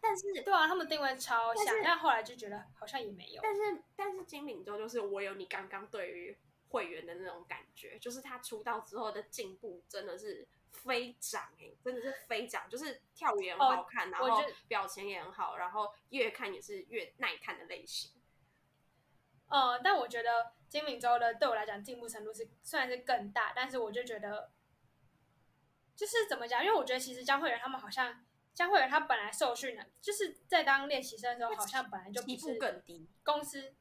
[0.00, 3.42] 但是对啊，他们定位超像但后来就觉得好像也没有。
[3.42, 18.10] 但是但是金敏周就是我有你刚刚对于会员的那种感觉，就是他出道之后的进步真的是飞涨哎，真的是飞涨，就是跳舞也很好看，然后我觉得表情也很好，然后越看也是越耐看的类型。
[19.48, 24.50] 嗯，但我觉得金敏周的对我来讲进步程度是虽然是更大，但是我就觉得
[25.96, 26.64] 就是怎么讲？
[26.64, 33.74] 因为我觉得其实江慧媛他们好像江惠媛她本来受训的，就是在当练习生的时候，好像本来就不起步是更低，公司。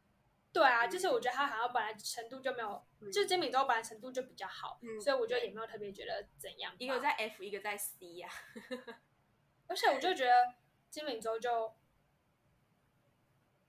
[0.51, 6.73] 对啊，嗯就是我觉得他好像本来程度就没有，嗯就是金敏洲本来程度就比较好，嗯所以我就对也没有特别觉得怎样。
[6.79, 8.27] 一个在 F，一个在 C 呀、
[9.67, 10.55] 而且我就觉得
[10.89, 11.75] 金敏洲就，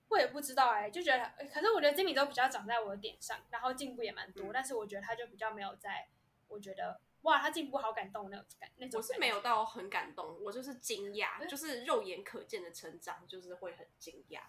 [0.07, 6.09] 我也不知道哎、就觉得，可是我觉得金敏洲比较长在我的点上，然后进步也蛮多，嗯但是我觉得他就比较没有在，
[6.47, 14.41] 我觉得哇，他进步好感动那种感，那种我是没有到很感动，我就是惊讶，就是肉眼可见的成长，就是会很惊讶。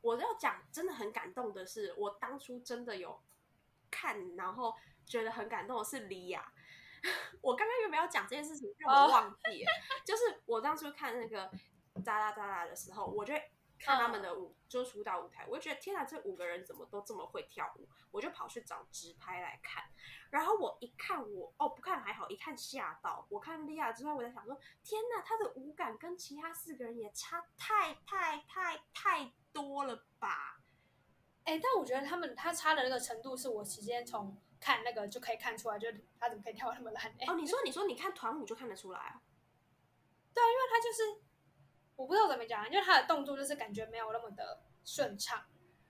[0.00, 3.22] 我要讲真的很感动的是，我当初真的有
[3.90, 4.74] 看，然后
[5.06, 6.52] 觉得很感动的是李亚。
[7.42, 9.70] 我刚刚有没有讲这件事情，让我忘记了。
[10.06, 11.50] 就是我当初看那个
[12.02, 13.34] 渣啦渣啦的时候，我就
[13.84, 17.86] 看他们的舞，就是舞蹈舞台，我就觉得天哪，这五个人怎么都这么会跳舞？
[18.10, 19.84] 我就跑去找直拍来看。
[20.30, 23.26] 然后我一看我，我哦不看还好，一看吓到。
[23.28, 30.60] 我看莉亚之后，我在想说，天哪，她的舞感跟其他四个人也差太太太太多了吧？
[31.44, 39.20] 哎、但我觉得他们他差的那个程度，是我直接从看那个就可以看出来，就是他怎么可以跳那么烂哎、哦，你说你说你看团舞就看得出来啊？
[40.32, 40.46] 对啊？
[40.48, 41.22] 因为他就是
[41.96, 45.44] 我不知道怎么讲，因为他的动作就是感觉没有那么的顺畅。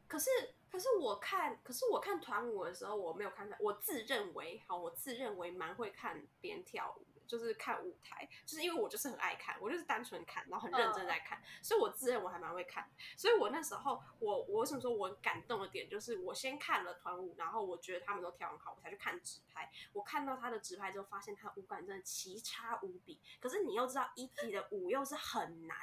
[0.07, 0.31] 可是
[0.71, 11.67] 可是我看，可是我看团舞的时候，我没有看到，我自认为好，我自认为蛮会看别人跳舞的，就是看舞台，就是因为我就是很爱看，我就是单纯看，然后很认真在看，uh.
[11.67, 12.89] 所以我自认我还蛮会看。
[13.17, 19.71] 所以我那时候，我我为什么说我很感动的点，就是我先看了团舞，然后我觉得他们都跳很好，我才去看直拍。
[19.93, 23.19] 我看到他的直拍之后，发现他舞感真的奇差无比。
[23.41, 25.79] 可是你又知道一级的舞又是很难，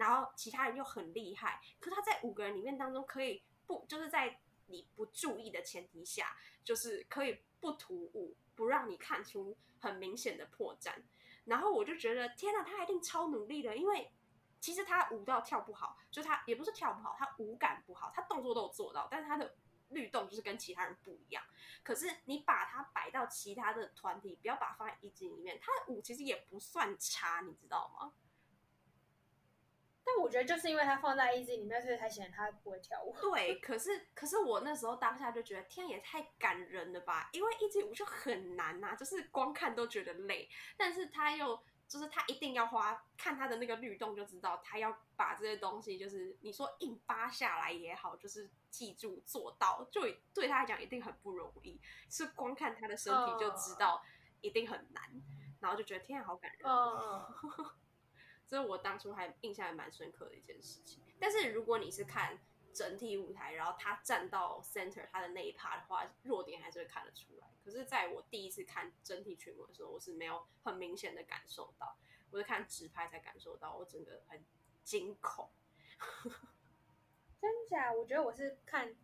[0.00, 6.34] 然后其他人又很厉害，可是他在五个人里面当中可以不就是在你不注意的前提下，
[6.64, 10.94] 就是可以不突兀，不让你看出很明显的破绽。
[11.44, 14.10] 然后我就觉得，天哪，他一定超努力的，因为
[14.58, 19.54] 其实他舞蹈跳不好，就他也不是跳不好，他舞感不好，他动作都有做到，但是他的
[19.90, 21.44] 律动就是跟其他人不一样。
[21.82, 28.12] 可是你把他摆到其他的团体，不要把它放在 E.G 里面，他的舞其实也不算差，你知道吗？
[30.04, 33.14] 但我觉得就是因为他放在 Easy 里面，所以才显得他不会跳舞。
[33.20, 37.28] 对，可是可是我那时候当下就觉得，天也太感人了吧！
[37.32, 50.02] 因为 Easy 舞就很难呐、啊，就是光看都觉得累，但是他又就是他一定要花看他的那个律动就知道，他要把这些东西就是你说硬扒下来也好，就是记住做到，就
[50.34, 51.80] 对他来讲一定很不容易。
[52.08, 54.02] 是光看他的身体就知道
[54.40, 55.22] 一定很难，哦、
[55.60, 56.70] 然后就觉得天啊，好感人。
[56.70, 57.74] 哦
[58.50, 61.00] 这是我当初还印象还蛮深刻的一件事情。
[61.20, 62.36] 但是如果你是看
[62.74, 67.46] 整体舞台，然后他站到 center 他的那一趴的话，弱点还是会看得出来。
[67.64, 71.96] 可是在我第一次看整体群舞的时候，我是没有很明显的感受到，
[72.32, 74.44] 我是看直拍才感受到，我整个很
[74.82, 75.48] 惊恐。
[77.40, 77.92] 真假？
[77.92, 78.96] 我觉得我是看，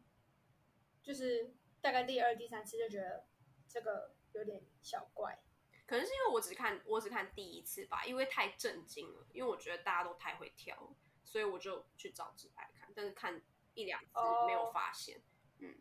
[1.05, 3.25] 就是大概第二、第三次就觉得
[3.69, 5.39] 这个有点小怪。
[5.87, 13.41] 可能是因为我只看我只看第一次吧，因为太震惊了，因为我觉得大家都太会跳，所以我就去找直拍看，但是看
[13.75, 15.25] 一两次没有发现，oh.
[15.61, 15.79] 嗯，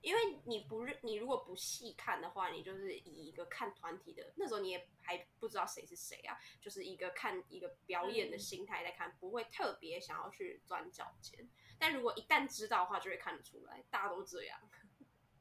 [0.00, 11.48] 因为你不认你如果不细看的话，你就是以一个看团体的那时候你也还不知道谁是谁啊，就是一个看一个表演的心态在看，嗯、不会特别想要去钻脚尖，
[11.80, 14.70] 但如果一旦知道的话，就会看得出来，大家都这样。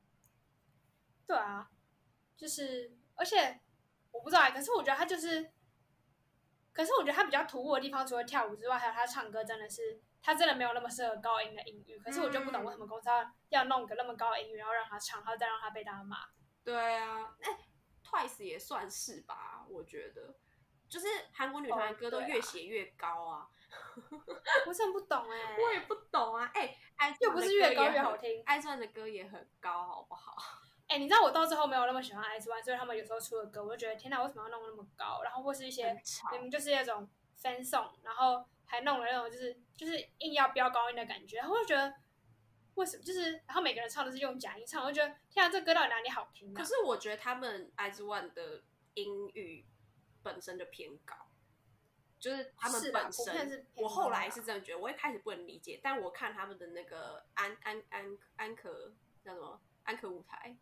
[1.28, 1.70] 对啊，
[2.36, 3.62] 就是而且。
[4.12, 5.52] 我不知道哎，可是我觉得他就是，
[6.74, 11.98] 可是我觉得他比较突兀的地方，除了跳舞之外，还有他唱歌真的是，他真的没有那么适合高音的音域。
[12.00, 16.18] 可是我就不懂为什么公司要要弄个那么高的音域，然后让他唱，然后再让他被大家骂。
[16.64, 17.58] 对啊，哎
[18.04, 20.36] ，Twice 也算是吧，我觉得，
[20.90, 23.40] 就是韩国女团的歌都越写越高啊。
[23.40, 23.50] 哦、啊
[24.68, 26.78] 我真的不懂哎、欸，我也不懂啊，哎，
[27.22, 30.36] 又不是越高越好听，IZ*ONE 的歌也很高，好不好？
[30.92, 35.22] 哎、欸，你知道我到最后没有那么喜欢 IZ*ONE，所以他们有时候出的歌，我就觉得天哪，为什么要弄那么高？
[35.24, 35.94] 然后或是一些
[36.34, 37.08] 明明就是那种
[37.42, 41.94] fan song，然后还弄了那种就是就是硬要飙高音的感觉，然后我就觉得
[42.76, 43.04] 为什么？
[43.06, 46.54] 就是然后每个人唱都是用假音唱，我就觉得天哪，这歌到底哪里好听？
[46.54, 48.62] 可是我觉得他们 IZ*ONE 的
[48.96, 49.66] 音域
[50.22, 51.16] 本身就偏高，
[52.20, 53.50] 就是他们本身。
[53.50, 58.92] 是我后来是这样觉得，我一开始不能理解，但我看他们的那个安安安安可
[59.24, 60.58] 叫什么安可舞台。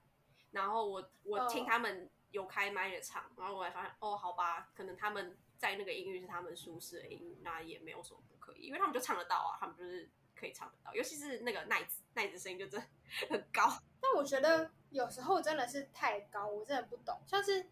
[0.51, 3.39] 然后我我听他们有开麦的唱，oh.
[3.39, 12.87] 然后我还发现哦，好吧，可能他们在那个音域是他们舒适的音域，那也没有什么不可以，因为他们就唱得到啊，他们就是可以唱得到，尤其是那个奈子，奈子声音就真的
[13.29, 13.63] 很高。
[14.01, 17.19] 但我觉得有时候真的是太高，我真的不懂。
[17.27, 17.67] 像是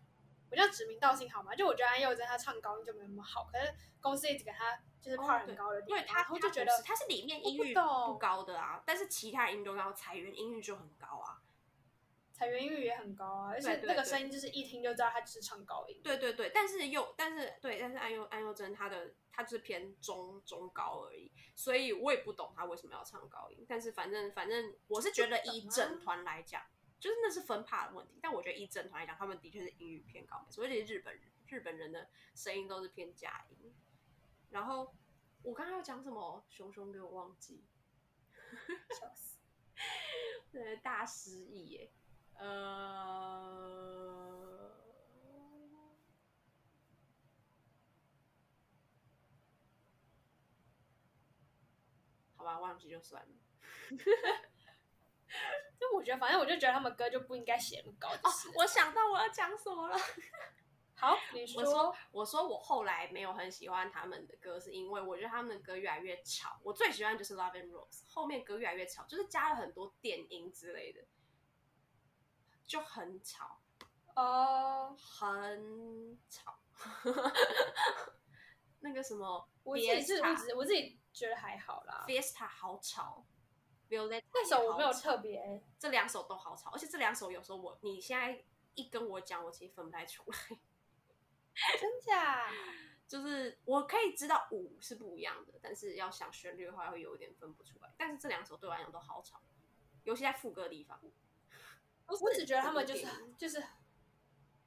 [0.51, 1.55] 我叫指名道姓好吗？
[1.55, 11.41] 就我觉得安宥真她唱高音就没那么好，可是公司一直给她就是跨很高的地方，因为她然后就觉得她是里面音域不高的啊，但是其他音都高，彩云音域就很高啊。
[12.37, 15.99] 彩云英语也很高啊，而且那个声音就是一听就知道他只是唱高音。
[16.03, 23.65] 对对对，但是又但是对，但是安宥安宥真他的他就是偏中中高而已，所以我也不懂他为什么要唱高音。
[23.67, 26.61] 但是反正反正我是觉得以整团来讲，
[26.99, 28.19] 就是那是分帕的问题。
[28.21, 33.73] 但我觉得以整团来讲，他们的确是英语偏高，所以这些日本人日本人的声音都是偏假音。
[34.51, 34.95] 然后
[35.41, 36.45] 我刚刚要讲什么？
[36.49, 37.65] 熊熊给我忘记，
[38.99, 39.37] 笑死，
[40.51, 41.91] 对，大失忆耶。
[42.37, 43.47] 呃，
[52.35, 53.29] 好吧，忘记就算了。
[55.79, 58.09] 就我觉得，反正我就觉得他们歌就不应该写那么高。
[58.09, 59.97] 哦，我想到我要讲什么了。
[60.95, 61.61] 好，你说。
[61.61, 66.59] 我说，我说，我后来没有很喜欢他们的歌，是因为我觉得他们的歌越来越吵。
[66.63, 71.05] 我最喜欢就是《Love and Rose》，后面歌越来越吵，就是加了很多电音之类的。
[72.67, 73.59] 就很吵
[74.15, 76.59] 哦，uh, 很吵。
[78.81, 82.05] 那个什么，我自己是我自我自己觉得还好啦。
[82.07, 83.25] Fiesta 好吵
[83.89, 88.43] ，Violeta 那首我没有特别，这两首都好吵，而且这两首有时候我你现在
[88.75, 90.37] 一跟我讲，我其实分不太出来。
[91.79, 92.51] 真 假？
[93.07, 97.91] 就是我可以知道舞是不一样的，但是要想旋律的话，会有一点分不出来。
[97.97, 99.41] 但是这两首对我来讲都好吵，
[100.03, 101.01] 尤其在副歌的地方。
[102.07, 103.05] 我只觉得他们就是
[103.37, 103.63] 就是，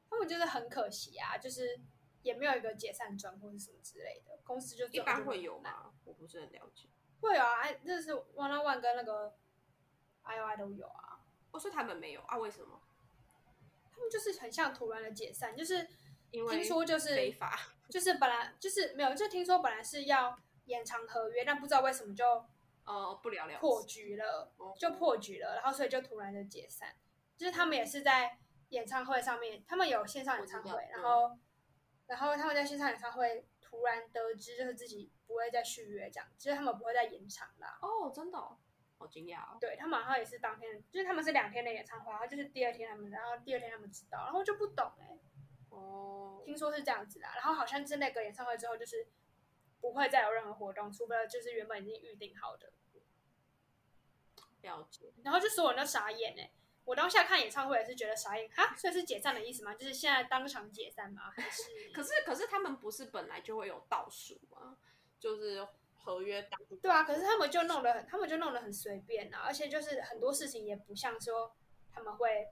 [0.09, 1.80] 他们就是很可惜啊，就是
[2.22, 5.93] 也没有一个解散专或者什么之类的，公司就一般会有吗？
[6.05, 6.88] 我不是很了解。
[7.20, 9.34] 会有啊，哎，这是 One on One 跟那个
[10.22, 11.20] I.O.I 都有啊。
[11.51, 12.38] 我说他们没有啊？
[12.38, 12.80] 为什么？
[13.93, 15.86] 他们就是很像突然的解散，就是
[16.30, 22.24] 因为听说就是非法，就是本来就是没有，就听说本来是要延长合约，但不知道为什么就
[22.84, 26.97] 哦不了了破局了，就破局了，然后所以就突然的解散。
[27.41, 28.36] 就是他们也是在
[28.68, 31.41] 演唱会上面，他们有线上演唱会，然后，嗯、
[32.09, 37.78] 然后他们在线上演唱会突然得知，就是自己不会再续约，这样，就是他们不会再延长啦。
[37.80, 38.59] 哦，真的，哦，
[38.99, 39.57] 好惊讶哦。
[39.59, 45.20] 对，他们好像也是当天，就是他们是两天的演唱会，然后就是第二天他们，然后第二天他们知道，然后就不懂哎，欸。
[45.70, 46.43] 哦。
[46.45, 49.09] 听说是这样子的，然后好像是那个演唱会之后，就是
[49.80, 52.70] 不会再有任何活动，除了就是原本已经预定好的。
[54.61, 55.11] 了解。
[55.24, 56.51] 然后就所有人都傻眼哎。
[56.84, 59.74] 我当下看演唱会也是觉得傻眼哈，所以是解散的意思吗？
[59.74, 61.30] 就是现在当场解散吗？
[61.30, 61.62] 还是？
[61.94, 64.76] 可是可是他们不是本来就会有倒数吗？
[65.18, 66.58] 就是合约当。
[66.82, 71.54] 对啊，可是他们就弄得很，他们就弄得很随便啊，而且就是很多事情也不像说
[71.92, 72.48] 他们会，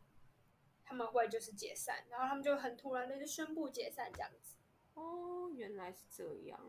[0.84, 4.54] 他们会就是解散，然后他们就很突然的就宣布解散这样子。
[4.94, 6.60] 哦，原来是这样。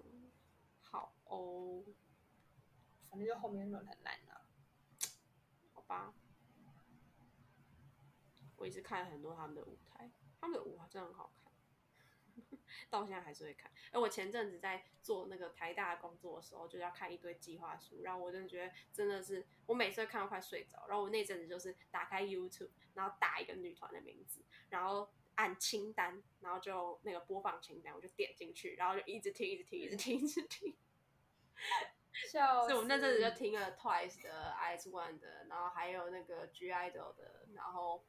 [0.82, 1.84] 好哦，
[3.10, 4.42] 反正就后面弄得很烂了。
[5.74, 6.14] 好吧。
[8.60, 11.52] 我也是看了很多他们的舞台，他们的舞还真的很好看，
[12.90, 13.72] 到现在还是会看。
[13.92, 20.86] 哎我前阵子在做那个台大的工作的时候，就要看一堆计划书，然后我真的觉得真的是，我每次看到快睡着。
[20.88, 30.76] 然后我那阵子就是打开 YouTube，然后打一个女团的名字，然后按清单，然后就那个播放清单，我就点进去，然后就一直听，一直听，一直听，一直听。
[32.30, 38.06] 笑所以我那阵子就听了 Twice 的、IZ*ONE 的，然后还有那个 (G)I-DLE 的，然后。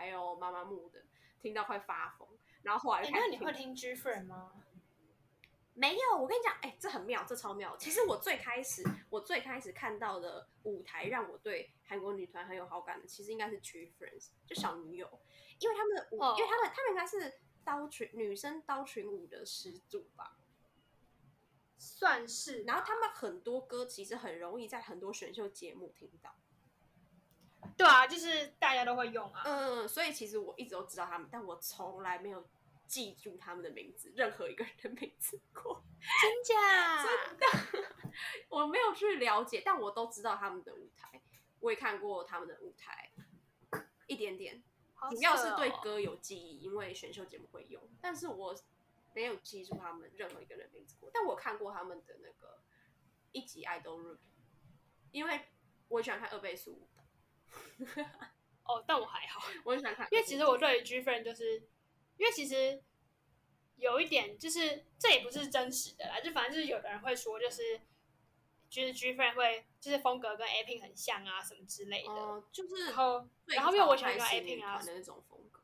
[0.00, 1.04] 还有妈妈木的，
[1.42, 2.26] 听到快发疯。
[2.62, 4.50] 然后后来，那你会听 G-Friend 吗？
[5.74, 7.76] 没有，我跟你讲，哎、欸，这很妙，这超妙。
[7.76, 15.20] 其实我最开始，我最开始看到的舞台，让我对韩国女团很有好感的，其实应该是 G-Friends，就小女友，
[15.58, 20.38] 因为他们的舞，哦、因为他们，他们应该是刀群女生刀群舞的始祖吧，
[21.76, 22.62] 算是。
[22.62, 26.34] 然后他们很多歌其实很容易在很多选秀节目听到。
[27.76, 29.42] 对啊，就是大家都会用啊。
[29.44, 32.46] 嗯，所以其实我一直都知道他们，但我从来没有
[32.86, 35.82] 记住他们的名字，任何一个人的名字过。
[36.20, 37.04] 真假？
[37.04, 37.46] 真的，
[38.48, 41.22] 我没有去了解，但我都知道他们的舞台，
[41.60, 43.10] 我也看过他们的舞台，
[44.06, 44.62] 一点点。
[45.10, 48.54] 主要是对歌有记忆，因为选秀节目会用，但是我
[49.14, 51.10] 没有记住他们任何一个人名字过。
[51.14, 52.60] 但我看过他们的那个
[53.32, 54.16] 一集《Idol Rookie》，
[55.10, 55.40] 因为
[55.88, 56.86] 我喜欢看二倍速。
[58.64, 61.56] 哦，但我还好， 我很想看，因为其实我对于 G-Friend 就是，
[62.16, 62.80] 因为其实
[63.76, 67.80] 有一点就是这也不是真实的啦，就反正就是有的人会说，就是
[68.68, 75.62] 就是 G-Friend 会就是风格跟 A Pink 很像啊什么之类的，哦、就是然后然后因为我喜欢 A Pink 啊的那种风格，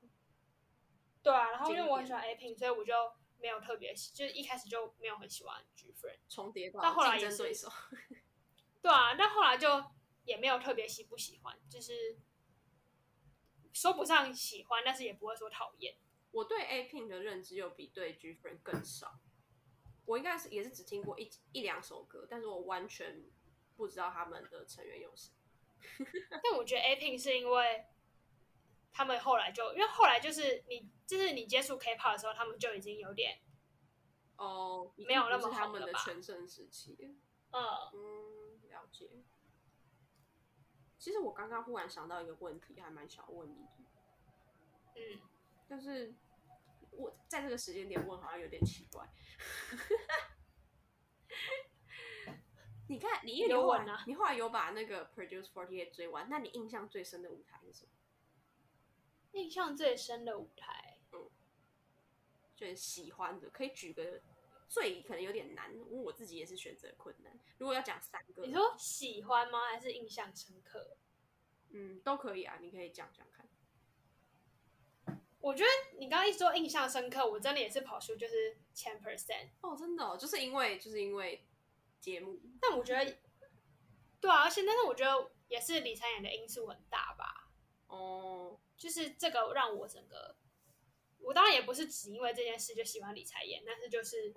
[1.23, 2.93] 对啊，然后因为我很喜欢 A Pink，所以我就
[3.39, 7.71] 没有特别喜，就是一开始就没有很喜欢 G-Friend 重叠，到后来也是对手，
[8.83, 9.85] 对啊，但后来就。
[10.27, 12.19] 也没有特别喜不喜欢，就是
[13.73, 15.97] 说不上喜欢，但是也不会说讨厌。
[16.33, 19.21] 我对 A Pink 的认知又比对 G Friend 更少，
[20.05, 23.25] 我应该是也是只听过一一两首歌，但是我完全
[23.75, 25.33] 不知道他们的成员有谁。
[26.43, 27.87] 但我觉得 A Pink 是因为
[28.93, 33.41] 他们后来就，因为后来就是你就是你接触 K-pop 的时候，他们就已经有点
[34.37, 37.17] 哦，没有那么他们的全盛时期。
[37.53, 37.63] 嗯
[37.95, 39.09] 嗯，了解。
[41.07, 43.71] 其实我刚刚忽然想到一个问题，还蛮想问你的。
[44.97, 45.21] 嗯，
[45.69, 46.13] 但是
[46.91, 49.09] 我在这个时间点问好像有点奇怪。
[52.89, 54.03] 你看，你有问啊？
[54.09, 56.29] 你后来有把那个 Produce 48追完？
[56.29, 57.93] 那你印象最深的舞台是什么？
[59.31, 61.31] 印象最深的舞台，嗯，
[62.57, 64.21] 最喜欢的，可以举个
[64.69, 67.39] 最可能有点难，我自己也是选择困难。
[67.59, 69.69] 如果要讲三个，你说喜欢吗？
[69.69, 70.97] 还是印象深刻？
[71.71, 73.49] 嗯，都可以啊，你可以讲讲看。
[75.41, 81.47] 我觉得你刚刚一说印象深刻，我真的也是跑出就是千 percent 哦，真的哦，就是因为就是因为
[82.01, 82.41] 节目。
[82.61, 83.17] 但我觉得，
[84.21, 87.53] 对啊，而且但是我觉得也是李彩妍的因素很大吧。
[87.87, 90.35] 哦，就是这个让我整个
[91.19, 94.35] 我当然也不是只因为这件事就喜欢李彩妍，但是就是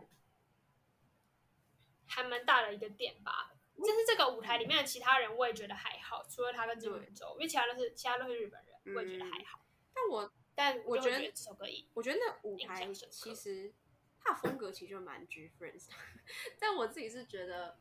[2.10, 3.54] 还蛮大的一个点吧。
[3.78, 9.62] 就是这个舞台里面的其他人，我也觉得还好，除了他跟金敏洲，因为其他都是其他都是日本人，我也觉得还好。
[9.94, 13.74] 但我但我觉得这首歌，我觉得那舞台其实
[14.22, 15.88] 他的风格其实就蛮 G-Friends，
[16.60, 17.80] 但我自己是觉得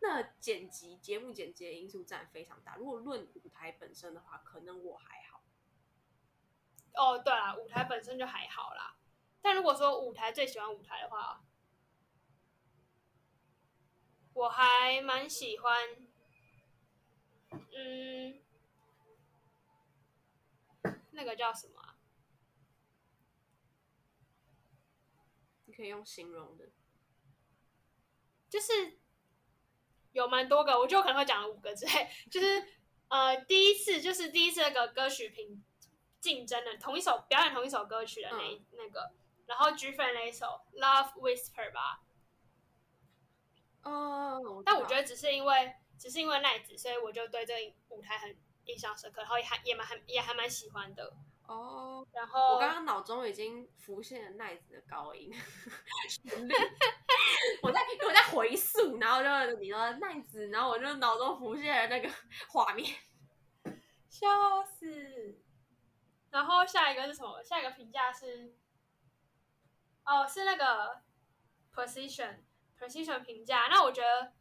[0.00, 2.76] 那剪辑节目剪辑的因素占非常大。
[2.76, 5.42] 如果论舞台本身的话，可能我还好。
[6.94, 8.96] 哦，对啊，舞台本身就还好啦。
[9.42, 11.44] 但如果说舞台最喜欢舞台的话，
[14.36, 15.88] 我还蛮喜欢，
[17.72, 18.38] 嗯，
[21.12, 21.96] 那个叫什么啊？
[25.64, 26.68] 你可以用形容的，
[28.50, 28.98] 就是
[30.12, 32.62] 有蛮多个，我就可能会讲了五个之类， 就是
[33.08, 35.64] 呃，第一次就是第一次那个歌曲评
[36.20, 39.14] 竞争的同一首表演同一首歌曲的那、嗯、那个，
[39.46, 42.02] 然后 G-Friend 那一首 Love Whisper 吧。
[43.86, 51.04] 哦，oh, 但我觉得只是因为只是因为奈子，所以我就对这个舞台很印象深刻，然后也还也蛮还也还蛮喜欢的。
[51.46, 55.32] 哦，oh, 然后我刚刚脑中已经浮现了奈子的高音
[56.10, 56.54] 旋律，
[57.62, 62.12] 我在我在回溯，然后就你说奈子，然后我就脑中浮现了那个
[62.50, 62.92] 画面，
[64.08, 64.26] 笑
[64.64, 65.38] 死。
[66.30, 67.40] 然后下一个是什么？
[67.44, 68.52] 下一个评价是，
[70.04, 71.00] 哦，是那个
[71.72, 72.40] position。
[72.78, 74.32] Precision 评价，那我觉得，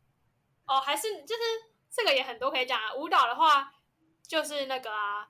[0.66, 1.42] 哦，还是就是
[1.90, 2.94] 这个也很多可以讲啊。
[2.94, 3.74] 舞蹈的话，
[4.28, 5.30] 就是那个啊，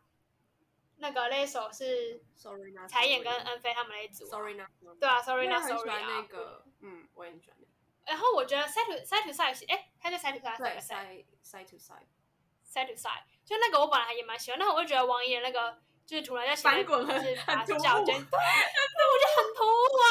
[0.97, 4.25] 那个那首是 Sorry，彩演跟恩菲他们那一组。
[4.25, 6.07] Sorry not 对啊，Sorry not Sorry 啊。
[6.07, 7.71] 那个，嗯，我也很喜欢那个。
[8.05, 20.07] 然后我觉得 side to side to side，哎，他就 side to side，对，side side to side，side to side，就那个我本来也蛮喜欢，但我就觉得王一那个就是突然在前面滚，就是把脚尖，对，我觉得很突兀啊。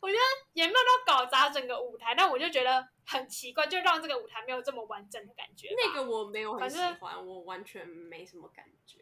[0.00, 0.20] 我觉得
[0.52, 5.68] 也没有到搞砸整个舞台，但我就觉得很奇怪，就让这个舞台没有这么完整的感觉。
[5.76, 8.98] 那个我没有很喜欢，我完全没什么感觉。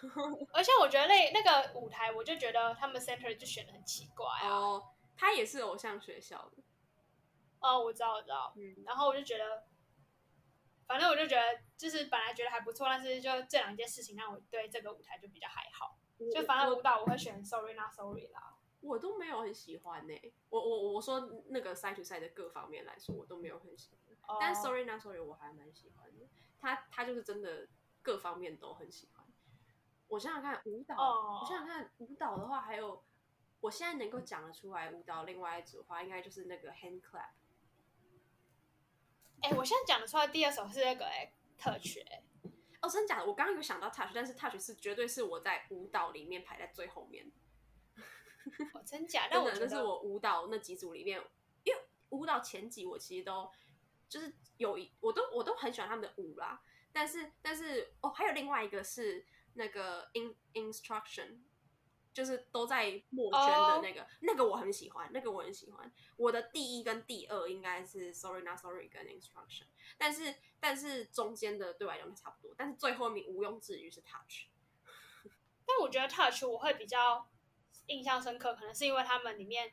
[0.54, 4.48] 而且我觉得那那个舞台，我就觉得他们 center 就选的很奇怪啊。
[4.48, 4.82] 哦，
[5.16, 6.62] 他也是偶像学校的。
[7.60, 8.54] 哦，我知道，我知道。
[8.56, 8.74] 嗯。
[8.86, 9.64] 然后我就觉得，
[10.88, 15.96] 反正我就觉得，就是本来觉得还不错，但是就这两件事情让我对这个舞台就比较还好。
[16.34, 18.56] 就反正舞蹈我会选 Sorry Not Sorry 啦。
[18.80, 24.16] 我都没有很喜欢呢、欸，我我我说那个 side to side 的各方面来说，我都没有很喜欢。
[24.28, 24.38] Oh.
[24.40, 26.26] 但 sorry not sorry 我还蛮喜欢的，
[26.60, 27.68] 他他就是真的
[28.02, 29.26] 各方面都很喜欢。
[30.06, 31.42] 我想想看舞蹈，oh.
[31.42, 33.04] 我想想看舞蹈的话，还有
[33.60, 37.30] 我现在能够讲得出来舞蹈另外一组的话，应该就是那个 hand clap。
[39.42, 42.24] 哎、欸，我现在讲得出来第二首是那个哎、欸、touch 哎、欸，
[42.80, 43.26] 哦真的假的？
[43.26, 47.30] 我刚刚有想到 touch，但是 touch 是绝对是我在舞蹈里面排在最后面。
[48.74, 49.28] 哦、真假？
[49.30, 51.20] 但我觉得那是我舞蹈那几组里面，
[51.64, 51.80] 因为
[52.10, 53.50] 舞蹈前几我其实都
[54.08, 56.60] 就是有一，我都我都很喜欢他们的舞啦。
[56.92, 61.40] 但是但是哦，还有另外一个是那个 in instruction，
[62.12, 65.92] 就是都在墨圈的那个，哦、那个我很喜欢，那个我很喜欢。
[66.16, 74.46] 我的第一跟第二应该是 sorry not sorry 跟 instruction，但是但是中间的对我来讲差不多，但是最后一名毋庸置疑是 touch。
[75.66, 77.28] 但我觉得 touch 我会比较。
[77.90, 79.72] 印象深刻，可能是因为他们里面，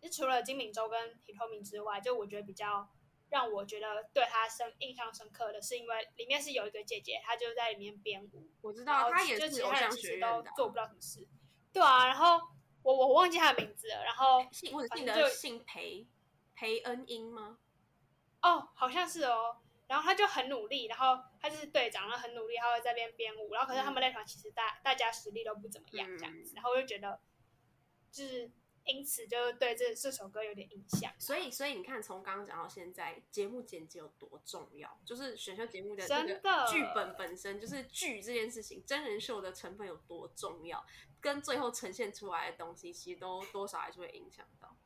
[0.00, 2.90] 就除了金敏周跟 Hitomi 之外，就我觉得比较
[3.28, 8.50] 让我觉得对他深印象深刻的是，因为里面是有一个姐姐，她就在里面编舞。
[8.62, 10.42] 我知道，她也是偶像学院的。
[10.42, 11.24] 都做不到什么事。
[11.72, 12.40] 对啊，然后
[12.82, 16.06] 我我忘记他的名字了，然后姓我记得姓裴，
[16.54, 17.58] 裴恩英吗？
[18.42, 19.56] 哦，好像是哦。
[19.88, 23.52] 然后他就很努力，然后他就是队长，然后很努力，他会在那边编舞。
[23.52, 26.52] 然后可是他们那团其实大大家实力都不怎么样，这样子。
[26.54, 27.20] 然后我就觉得。
[28.12, 28.50] 就是
[28.84, 31.12] 因此，就对这这首歌有点印象。
[31.18, 35.00] 所以，所以你看，从刚刚讲到现在，节目剪辑有多重要？
[35.04, 40.84] 就是选秀节目的这个剧本本身，就是剧这件事情，真人秀的成分有多重要，
[41.20, 44.76] 跟最后呈现出来的东西，其实都多少还是会影响到。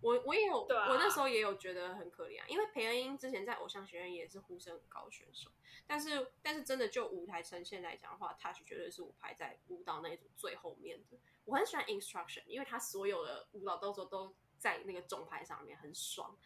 [0.00, 5.50] 我我也有，啊、我那时候也有觉得很可怜啊，因为裴恩英之前在偶像学院也是呼声很高的选手，
[5.86, 11.18] 但是但是真的就舞台呈现来讲的话，Touch 绝对是我排在舞蹈那一组最后面的。
[11.50, 16.38] 我很喜欢 Instruction，因为他所有的舞蹈动作都在那个重拍上面，很爽。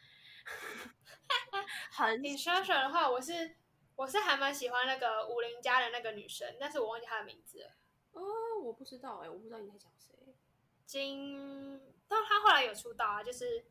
[1.91, 3.55] 很 Instruction 的话，我是
[3.97, 7.77] 我是还蛮喜欢那个武林家的那个女生，但是我忘记她的名字了。
[8.13, 8.23] 哦，
[8.63, 10.35] 我不知道哎、欸，我不知道你在讲谁。
[10.87, 11.79] 金，
[12.09, 13.67] 但她后来有出道啊，就是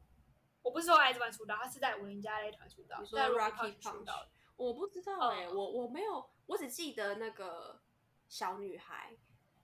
[0.61, 4.27] 我不是说 IZ*ONE 出道，她是在武林家那一团出道，在 Rocky 出道。
[4.55, 7.81] 我不知道哎、我我没有，我只记得那个
[8.29, 9.17] 小女孩。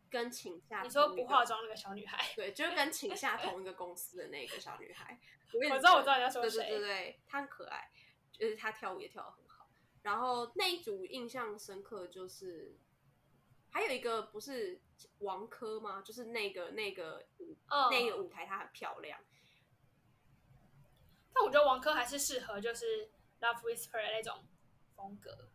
[0.09, 5.19] 跟请下，你说不化妆那个小女孩，对，就是跟请下 同一个公司的那个小女孩。
[5.53, 6.59] 我，我知道，我知道你要说谁。
[6.67, 7.91] 对对对对，她很可爱，
[8.31, 9.69] 就是她跳舞也跳得很好。
[10.01, 12.77] 然后那一组印象深刻就是，
[13.69, 14.81] 还有一个不是
[15.19, 16.01] 王珂吗？
[16.01, 17.27] 就是那个那个、
[17.67, 17.91] oh.
[17.91, 19.19] 那个舞台，她很漂亮。
[21.33, 24.45] 但我觉得王珂还是适合就是 Love Whisper 的那种
[24.95, 25.49] 风格。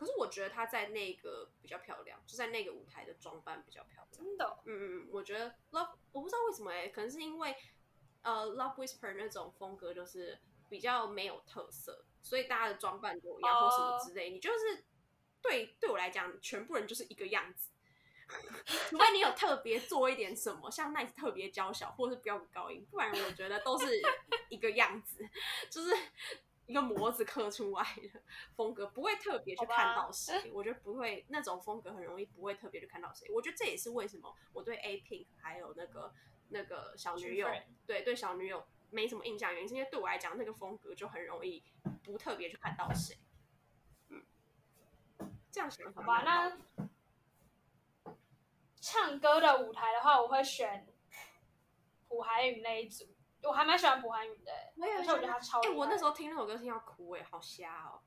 [0.00, 4.08] 可是我觉得他在那个比较漂亮，就在那个舞台的装扮比较漂亮。
[4.10, 4.58] 真的？
[4.64, 7.54] 嗯嗯，我觉得 Love 我不知道为什么哎、欸，可能是因为
[8.22, 10.38] 呃 Love Whisper 那种风格就是
[10.70, 14.28] 比较没有特色，所以大家的装扮都一样或什么之类。
[14.28, 14.32] Oh.
[14.32, 14.86] 你就是
[15.42, 17.68] 对对我来讲，全部人就是一个样子。
[18.88, 24.00] 除非你有特别做一点什么，像那次特别娇小，或者是飙高音，不然我觉得都是
[24.48, 25.28] 一个样子，
[25.68, 25.92] 就是
[26.70, 28.22] 一个模子刻出来的
[28.54, 30.50] 风格，不会特别去看到谁。
[30.52, 33.28] 我觉得不会那种风格很容易不会特别去看到谁。
[33.30, 36.14] 我觉得这也是为什么我对 A Pink 还有那个
[36.50, 37.48] 那个小女友，
[37.86, 41.62] 对对小女友没什么印象，原因是因为对我来讲那个风格就很容易
[42.04, 43.18] 不特别去看到谁。
[44.10, 44.22] 嗯，
[45.50, 46.56] 这样想好吧，那。
[48.82, 50.86] 唱歌的舞台的话，我会选
[52.08, 53.09] 朴海允那一组，
[53.42, 55.60] 我还蛮喜欢朴海允的，而且我觉得他超……
[55.60, 58.00] 哎、欸，我那时候听那首歌听到哭，哎，好瞎哦！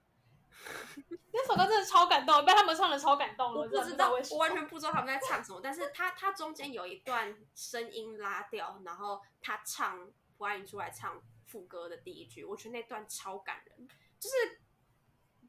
[1.33, 3.53] 那首歌真的超感动，被他们唱的超感动。
[3.53, 13.87] 我不知道，我完全不知道他们在唱什么，但是他他中间有一段声音拉掉，然后他唱朴海允出来唱副歌的第一句，我觉得那段超感人，
[14.19, 14.59] 就是。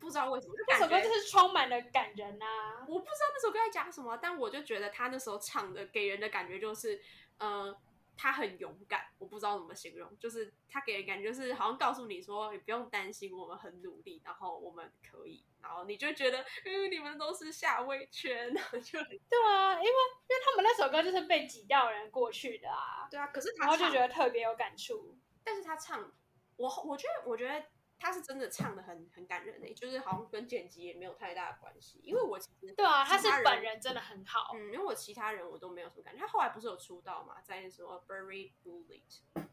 [0.00, 2.84] 不知道为什么，那首歌就是充满了感人啊！
[2.86, 7.00] 我不知道那首歌在讲什么，但我就觉得他那时候唱的给人的感觉就是，
[7.38, 7.74] 呃，
[8.16, 9.06] 他很勇敢。
[9.18, 26.12] 我不知道怎么形容，就是他给人感觉就是好像告诉你说，你不用担心，我们很努力，然后我们可以，然后你就觉得，嗯，你们都是下位圈，然后就对啊，因为因为他们那首歌就是被挤掉人过去的啊，对啊，可是他然后就觉得特别有感触，但是他唱，
[26.56, 27.64] 我我觉得我觉得。
[27.98, 36.20] 他是真的唱的很很感人的，就是好像跟剪辑也没有太大的关系，因为我其实对啊，他是本人真的很好，嗯，因为我其他人我都没有什么感觉。
[36.20, 39.46] 他后来不是有出道嘛，在什么 Berry Bullet，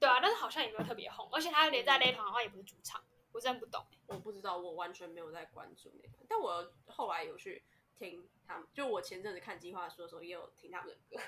[0.00, 3.02] 对啊，但是好像也没有特别红，而且他连在那团的话也不是主唱，
[3.32, 7.62] 我真的不懂，我不知道，我完全没有在关注那团，但我后来有去
[7.98, 11.22] 听他们，就我前阵子看计划书的时候也有听他们的歌，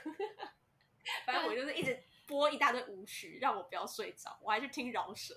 [1.27, 5.35] 反正我就是一直播一大堆舞曲，让我不要睡着，我还去听饶舌。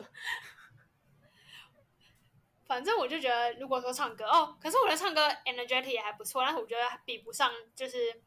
[2.68, 8.22] 反正我就觉得，如果说唱歌哦，可是我觉得唱歌 energetic 也还不错，但是我觉得比不上就是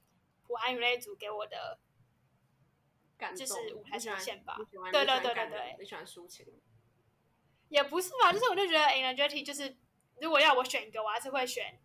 [0.47, 1.79] 朴海允那一组给我的，
[3.19, 4.57] 感就是舞台呈现吧。
[4.91, 6.47] 对对对对对，你喜欢抒情？
[7.69, 9.77] 也不是吧，就是我就觉得 energetic 就是，
[10.21, 11.79] 如果要我选一个，我还是会选，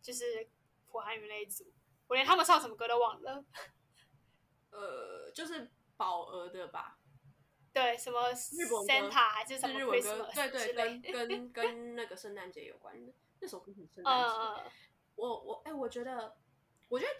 [0.00, 0.48] 就是
[0.88, 1.70] 朴海允那一组。
[2.06, 3.44] 我连他们唱什么歌都忘了。
[4.70, 6.98] 呃，就是宝儿的吧。
[7.72, 10.34] 对，什么 Santa 还是什么 Christmas？
[10.34, 14.36] 对对，跟跟跟那个圣诞节有关的那首歌很圣诞节。
[14.36, 14.60] Uh,
[15.14, 16.36] 我我哎、欸，我觉得，
[16.88, 17.12] 我觉得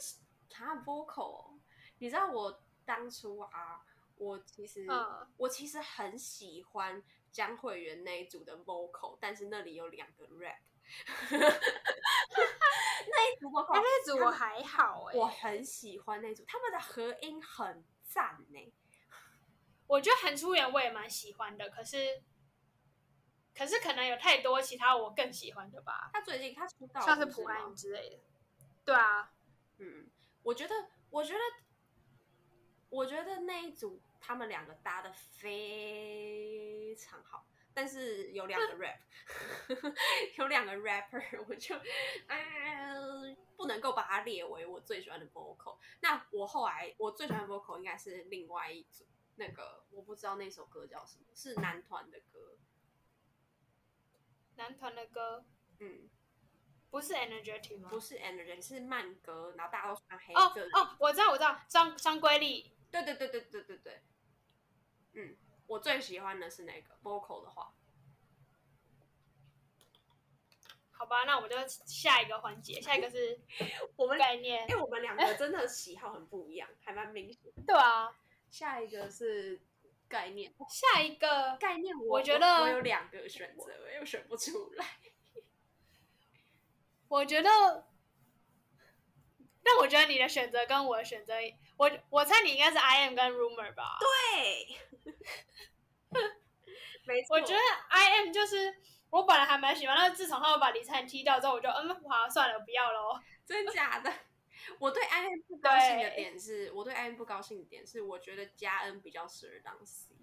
[0.51, 1.59] 他 vocal，
[1.99, 3.83] 你知道我当初啊，
[4.17, 10.59] 我其实、uh, 我其实很喜欢江慧媛那一组的 vocal，但是那里有两个 rap，
[11.31, 18.71] 那一组 vocal，那组我还好哎、欸，我很喜欢那组，他们的合音很赞呢、欸。
[19.93, 22.23] 我觉得韩初元我也蛮喜欢的，可是，
[23.55, 26.09] 可是可能有太多其他我更喜欢的吧。
[26.15, 28.19] 他最近他出道，像是朴海允之类的。
[28.87, 29.31] 对啊，
[29.77, 30.09] 嗯，
[30.45, 30.75] 我觉得，
[31.11, 31.41] 我觉得，
[32.89, 38.99] 我觉得那一组他们两个搭的非常好，但是有两个 rap，
[40.39, 41.77] 有两个 rapper，我就
[42.29, 42.97] 哎，
[43.59, 45.77] 不能够把它列为我最喜欢的 vocal。
[46.01, 49.05] 那我后来我最喜欢的 vocal 应该是另外一组。
[49.37, 52.57] 那个我不知道那首歌叫什么，是男团的歌。
[54.57, 55.45] 男团的歌，
[55.81, 56.11] 嗯，
[56.91, 57.89] 不是 Energetic 吗？
[57.89, 60.41] 不是 Energetic，是慢歌，然后大家都穿黑色。
[60.41, 62.77] 哦哦，我知道，我知道，张张瑰丽。
[62.91, 64.03] 对对对对对对对。
[65.15, 67.75] 嗯，我最喜欢的是那个 vocal 的话。
[70.91, 71.57] 好吧，那我们就
[71.87, 73.41] 下一个环节，下一个是
[73.97, 77.51] 我们概念，因为我们两个真的喜好很不一样，还蛮明显。
[77.67, 78.15] 对啊。
[78.53, 79.63] 下一个是
[80.09, 84.87] 概念，下一个概念我，我觉得我，有两个选择，我又选不出来。
[87.09, 87.49] 我觉得，
[89.63, 91.33] 但我觉得你的选择跟我的选择，
[91.79, 93.99] 我我猜你应该是 I am 跟 Rumor 吧？
[93.99, 94.77] 对，
[97.07, 97.37] 没错。
[97.37, 98.75] 我觉得 I am 就是
[99.09, 103.19] 我本来还蛮喜欢，但是自从他们把李灿踢掉之后，我就嗯，好，算了，不要了。
[103.47, 104.13] 真假的？
[104.79, 110.15] 我对 IM 不高兴的点是，我对 IM 不高兴的点是，我觉得嘉恩比较适合当 C。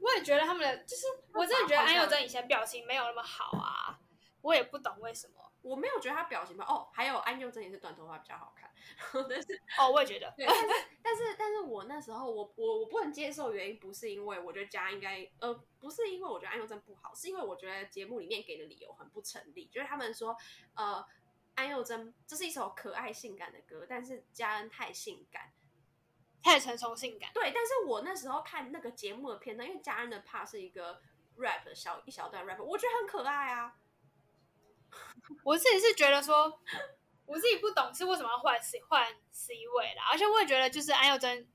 [0.00, 4.00] 我也觉得他们的就是，我真的觉得安宥真以前表情没有那么好啊，
[4.40, 5.34] 我也不懂为什么。
[5.62, 8.70] 我没有觉得他表情吧，哦，还有安宥真也是短头发比较好看，
[9.28, 10.66] 但是哦，我也觉得，对，但是
[11.02, 20.34] 但是但是我那时候我我我不能接受原因不是因为我觉得嘉应该呃不是因为我觉得安宥真不好，是因为我觉得节目里面给的理由很不成立，就是他们说
[20.76, 21.04] 呃
[21.54, 25.52] 安宥真这是一首可爱性感的歌，但是嘉恩太性感。
[26.42, 30.98] 太成熟性感，对，但是我那时候看那个节目的片段，因为嘉恩的 part 是一个
[31.36, 33.74] rap 的小一小段 rap，我觉得很可爱啊。
[35.44, 36.58] 我自己是觉得说，
[37.26, 41.46] 我自己不懂是为什么要换 C 换 C 位啦，而且我也觉得就是安宥真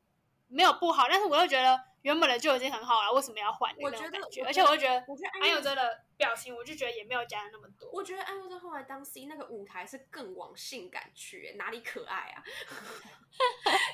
[0.49, 3.75] 没有不好，但是我又觉得原本的就已经很好了，为什么要换？
[3.81, 4.95] 我觉得，而且我又觉得
[5.41, 7.89] 安宥真的表情，我就觉得也没有加那么多。
[7.91, 12.43] 我觉得安宥真后来当 C 那个舞台是更往性感去，哪里可爱啊？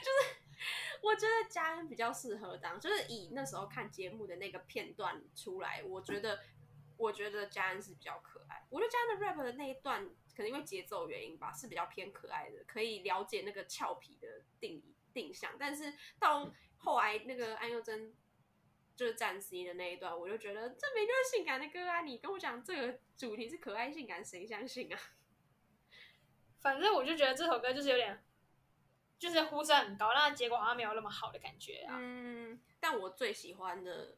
[0.03, 0.35] 就是。
[1.01, 6.39] 我觉得嘉恩比较适合当，就是以那时候看节目的那个片段出来，我觉得，
[6.95, 8.63] 我觉得嘉恩是比较可爱。
[8.69, 10.05] 我觉得嘉恩的 rap 的那一段，
[10.37, 15.51] 可能因为节奏原因吧，是比较偏可爱的，可以了解那个俏皮的定定向。
[15.57, 16.47] 但是到
[16.81, 18.13] 后来那个安宥真
[18.95, 22.01] 就是站 C 的那一段，我就觉得这明明就是性感的歌啊！
[22.01, 24.99] 你跟我讲这个主题是可爱性感，谁相信啊？
[26.59, 28.23] 反正我就觉得这首歌就是有点。
[29.19, 31.95] 就是呼声很高，但结果好像没有那么好的感觉啊。
[31.99, 34.17] 嗯，但我最喜欢的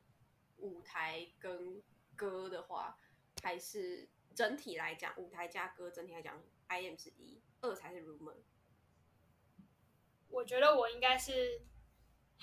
[0.59, 1.83] 舞台跟
[2.15, 2.97] 歌的话，
[3.43, 8.37] 还是整体来讲，舞台加歌整体来讲，IM 是一，二才是 Rumor。
[10.29, 11.59] 我觉得我应该是，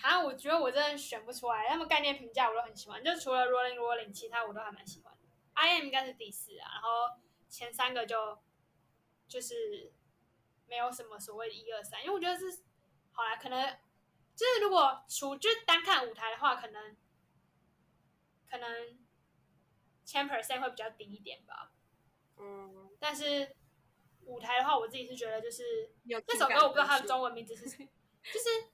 [0.00, 5.28] 好像我觉得我真的选不出来，他们概念评价我都很喜欢，就除了 Rolling Rolling，其他我都还蛮喜欢的。
[5.54, 8.38] IM 应该是第四啊，然后前三个就
[9.28, 9.92] 就是。
[10.70, 12.62] 没有什么所谓的一二三，因为我觉得是
[13.10, 13.76] 好啦，可能
[14.36, 16.96] 就是如果除就是单看舞台的话，可能
[18.48, 18.96] 可能
[20.06, 21.72] ten percent 会比较低一点吧。
[22.36, 23.56] 嗯，但是
[24.26, 25.90] 舞台的话，我自己是觉得就是
[26.24, 28.70] 这首歌我不知道它的中文名字是，就是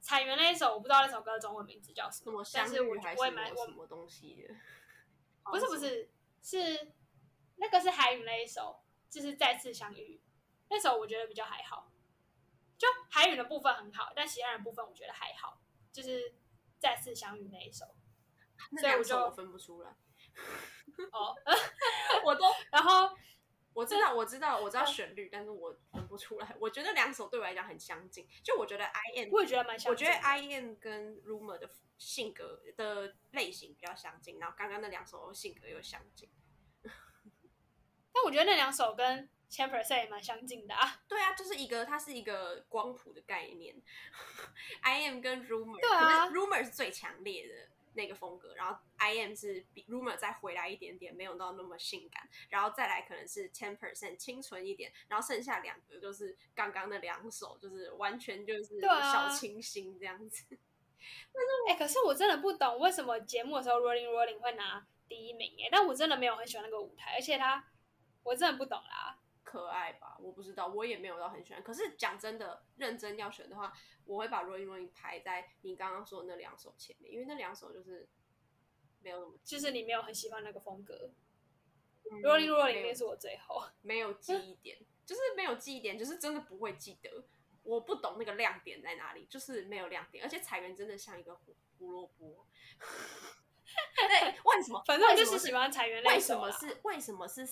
[0.00, 4.54] 彩云那一首，我不知道那首歌中文名字叫什么，但是我我也蛮什么东西的，
[5.50, 6.10] 不是不是
[6.42, 6.92] 是
[7.56, 10.20] 那个是海云那一首，就是再次相遇。
[10.68, 11.90] 那首我觉得比较还好，
[12.78, 15.60] 就海语的部分很好，但其他人部分我觉得还好，
[15.92, 16.34] 就是
[16.78, 17.84] 再次相遇那一首，
[18.80, 19.90] 所以我就分不出来。
[21.12, 21.34] 哦
[22.24, 23.16] 我都，然后
[23.80, 26.54] 我知道，我知道，我知道旋律，但是我分不出来。
[26.60, 29.90] 我觉得两首对我来讲很相近，就我觉得 I M，我也觉得蛮相近。
[29.90, 36.28] 我觉得 I M 跟 Rumor 的性格的类型比较相近，然后刚刚那两首性格又相近。
[38.12, 43.74] 但我觉得那两首跟10%也蛮相近的啊，对啊，就是一个，它是一个光谱的概念。
[44.82, 60.44] I am 跟 Rumor，对啊，Rumor 是最强烈的那个风格，然后 I am 是比 Rumor 再回来一点点，没有到那么性感，然后再来可能是 Ten Percent 清纯一点，然后剩下两个就是刚刚的两首，就是完全就是小清新这样子。
[60.50, 67.64] 但是，哎、欸，可是我真的不懂为什么节目的时候 Rolling Rolling 会拿第一名哎，但我真的没有很喜欢那个舞台，而且他，
[68.22, 69.18] 我真的不懂啦。
[69.50, 71.60] 可爱吧，我不知道，我也没有到很喜欢。
[71.60, 73.72] 可是讲真的，认真要选的话，
[74.04, 78.08] 我会把 Rolling Rolling 排在你刚刚说的那两首前面，因为那两首就是
[79.00, 81.10] 没有那么，就是你没有很喜欢那个风格。
[82.04, 87.24] 嗯、Rolling Rolling 也是我最后没有记忆点，就是没有记忆点，就是真的不会记得。
[87.64, 92.46] 我不懂那个亮点在哪里，就是没有亮点，而且彩云真的像一个胡胡萝卜。
[93.96, 94.82] 对，为什么？
[94.86, 96.02] 反正我就是喜欢彩云。
[96.04, 96.78] 为什么是？
[96.84, 97.46] 为什么是？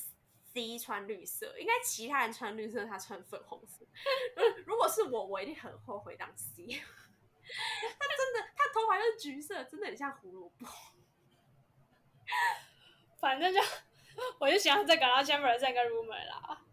[0.59, 3.87] 第一穿绿色，应该其他人穿绿色，他穿粉红色。
[4.67, 6.65] 如果是我，我一定很后悔当 C。
[6.67, 10.67] 他真的，他头发又是橘色，真的很像胡萝卜。
[13.21, 13.61] 反正就，
[14.41, 16.67] 我就喜欢这个，然后10%跟 Rumor 啦。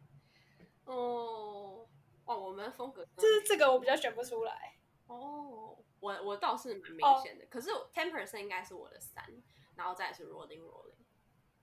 [0.86, 1.88] 哦，
[2.26, 4.80] 哦，我们的风格就是这个，我比较选不出来。
[5.06, 9.24] 哦，我我倒是蛮明显的，哦、可是10%应该是我的三，
[9.76, 10.96] 然后再是 Rolling Rolling，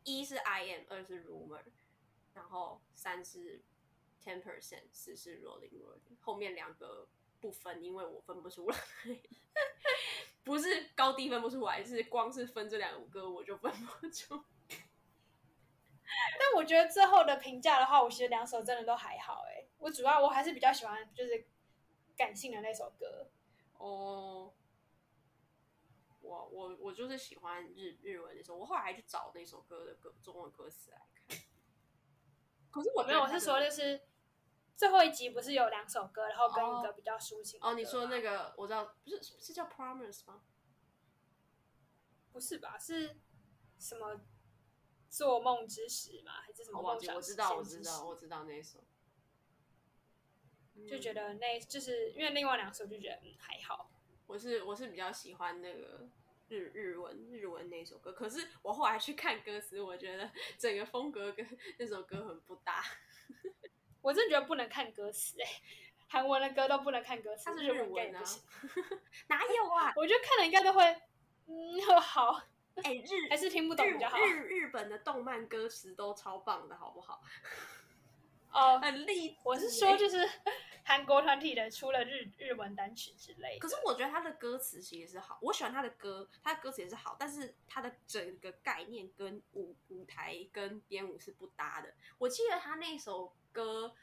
[0.05, 1.65] 一是 I am，二是 Rumor。
[2.35, 3.63] 然后三是
[4.23, 7.09] ten percent，四是 rolling rolling，后面两个
[7.41, 8.77] 不分，因为我分不出来，
[10.45, 14.43] 不是高低分不出来，是光是分这两个我就分不出。
[16.39, 21.47] 但我觉得最后的评价的话，我其实两首真的都还好哎，我主要我还是比较喜欢就是
[22.17, 23.31] 感性的那首歌。
[23.79, 24.53] 哦，
[26.21, 31.22] 我我我就是喜欢日日文那首，我后来还去找那首歌的歌中文歌词来看。
[32.73, 34.01] 可是我没有，我是说就是
[34.75, 40.43] 最后一集不是有两首歌，然后跟一个比较抒情哦，你说那个我知道，不是是叫 Promise 吗？
[42.33, 42.79] 不是吧？
[42.79, 43.21] 是
[43.79, 44.23] 什么
[45.11, 46.33] 做梦之时吗？
[46.41, 47.15] 还是什么梦想？
[47.15, 48.83] 我知道，我知道，我知道那一首。
[50.89, 53.91] 就觉得那就是因为另外两首就觉得嗯还好。
[54.27, 56.09] 我是我是比较喜欢那个
[56.53, 61.47] 日日文日文那首歌，可是我后来去看歌词，我觉得整个风格跟
[61.79, 62.85] 那首歌很不搭。
[64.03, 65.63] 我真的觉得不能看歌词哎、欸，
[66.09, 68.23] 韩文的歌都不能看歌词，它是日文啊？
[69.29, 69.95] 哪有啊？
[69.97, 70.85] 我觉得看了应该都会
[71.47, 72.43] 嗯 好
[72.77, 74.19] 哎、欸、日还是听不懂比较好。
[74.19, 77.23] 日日本的动漫歌词都超棒的，好不好？
[78.53, 79.37] 哦，很励志。
[79.45, 80.29] 我是说，就是
[80.85, 83.59] 韩国团体的出了日日文单曲之类的。
[83.61, 91.95] 可是我觉得他的歌词其实是好，我喜欢他的歌，他的歌词也是好，但是他的整个概念跟舞舞台跟编舞是不搭的。
[92.19, 93.95] 我记得他那首歌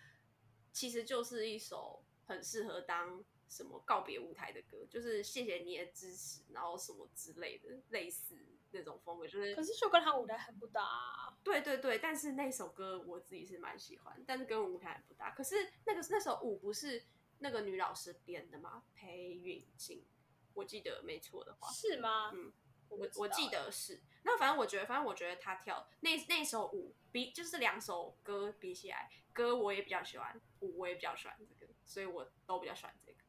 [0.71, 8.35] 其实就是一首很适合当什么告别舞台的歌，就是谢谢你的支持，然后什么之类的，类似。
[8.71, 11.37] 那种风格就是，可是就跟他舞台很不搭啊。
[11.43, 15.31] 对对对，但是那首歌我自己是蛮喜欢，但是跟舞台很不搭。
[15.31, 15.55] 可是
[15.85, 17.03] 那个那首舞不是
[17.39, 18.83] 那个女老师编的吗？
[18.93, 20.05] 裴允静，
[20.53, 21.71] 我记得没错的话。
[21.71, 22.31] 是吗？
[22.33, 22.51] 嗯，
[22.89, 24.01] 我我记得是。
[24.23, 33.19] 那反正我觉得，反正我觉得他跳那那首舞比就是两首歌比起来，歌我也比较喜欢，舞我也比较喜欢这个，所以我都比较喜欢这个。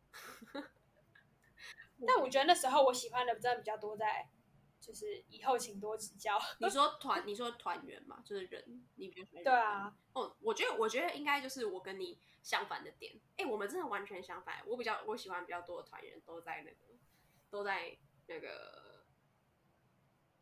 [2.06, 4.28] 但我觉得那时候我喜欢的真的比较多在。
[4.90, 6.36] 就是以后请多指教。
[6.58, 9.44] 你说团，你说团员嘛，就是人，你比较喜欢。
[9.44, 9.96] 对啊。
[10.14, 13.14] 哦，我觉得，我觉得应该就是我跟你相反的点。
[13.36, 14.60] 哎、欸，我们真的完全相反。
[14.66, 16.98] 我比较，我喜欢比较多的团员都在那个，
[17.50, 19.04] 都在那个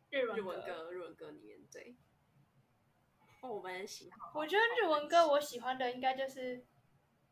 [0.09, 1.59] 日文日文歌日文歌里面。
[1.71, 1.95] 对。
[3.41, 4.31] 哦，我们喜好。
[4.33, 6.65] 我觉得日文歌我喜欢的应该就是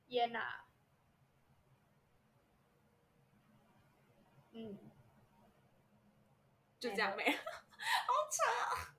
[0.09, 0.65] 耶娜。
[4.51, 4.86] 嗯。
[6.89, 8.93] 就这样没了，好扯啊！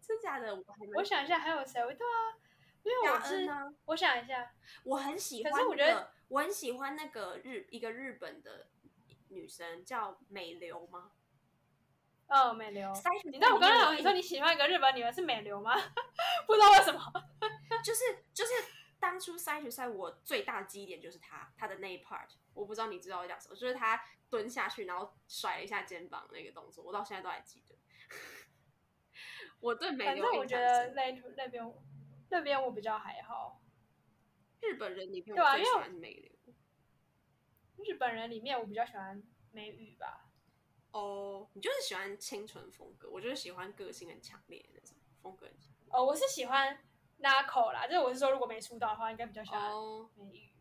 [0.00, 0.54] 真假的？
[0.54, 0.64] 我
[0.96, 1.74] 我想一下还有谁？
[1.74, 2.36] 对啊，
[2.82, 3.48] 因为我是
[3.86, 4.52] 我想一下，
[4.84, 5.62] 我很喜欢、那个。
[5.62, 8.66] 可是我觉得我很喜欢那个日一个日本的
[9.28, 11.12] 女生叫美流吗？
[12.28, 12.92] 哦，美流。
[13.24, 15.74] 你知道我刚刚你说你喜欢一个日本女人是美流吗？
[16.46, 17.00] 不知道为什么，
[17.84, 18.52] 就是就是
[18.98, 24.02] 当初筛选赛我最大的记忆点就是她她的那一 part，我不知道你知道我讲什么，就是他。
[24.32, 27.76] 蹲下去，然后甩了一下肩膀那个动作，我到现在都还记得。
[29.60, 31.74] 我对美流，我觉得那那边
[32.30, 33.60] 那边我比较还好。
[34.60, 36.54] 日本人里面我最喜欢美流。
[37.84, 40.30] 日本人里面我比较喜欢美语吧。
[40.92, 45.46] 哦，oh, 你就是喜欢清纯风格，我就是喜欢个性很强烈的那种风格。
[45.90, 46.82] 哦，oh, 我是喜欢
[47.20, 49.70] Nako 啦，就是我是说如果没出道的话，应该比较喜欢
[50.16, 50.54] 美羽。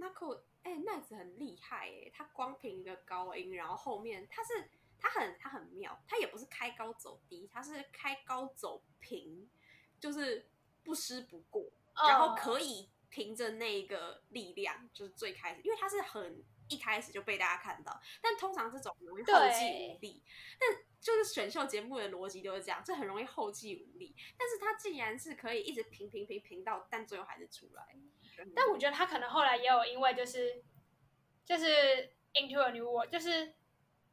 [0.00, 9.48] Nako 哎，奈子很厉害哎，他光凭一个高音，然后后面他是他很他很妙，他也不是开高走低，他是开高走平，
[9.98, 10.48] 就是
[10.84, 11.70] 不失不过，
[12.06, 20.22] 然后可以凭着那个力量，就是最开始，因为他是很一开始就被大家看到，但通常这种容易后继无力，
[20.58, 20.68] 但
[21.00, 27.96] 就是选秀节目的逻辑都是这样，这很容易后继无力，但是他竟然是可以一直平平平平到，但最后还是出来。
[28.54, 30.62] 但我觉得他可能后来也有因为就是
[31.44, 31.66] 就是
[32.34, 33.54] Into a New World 就是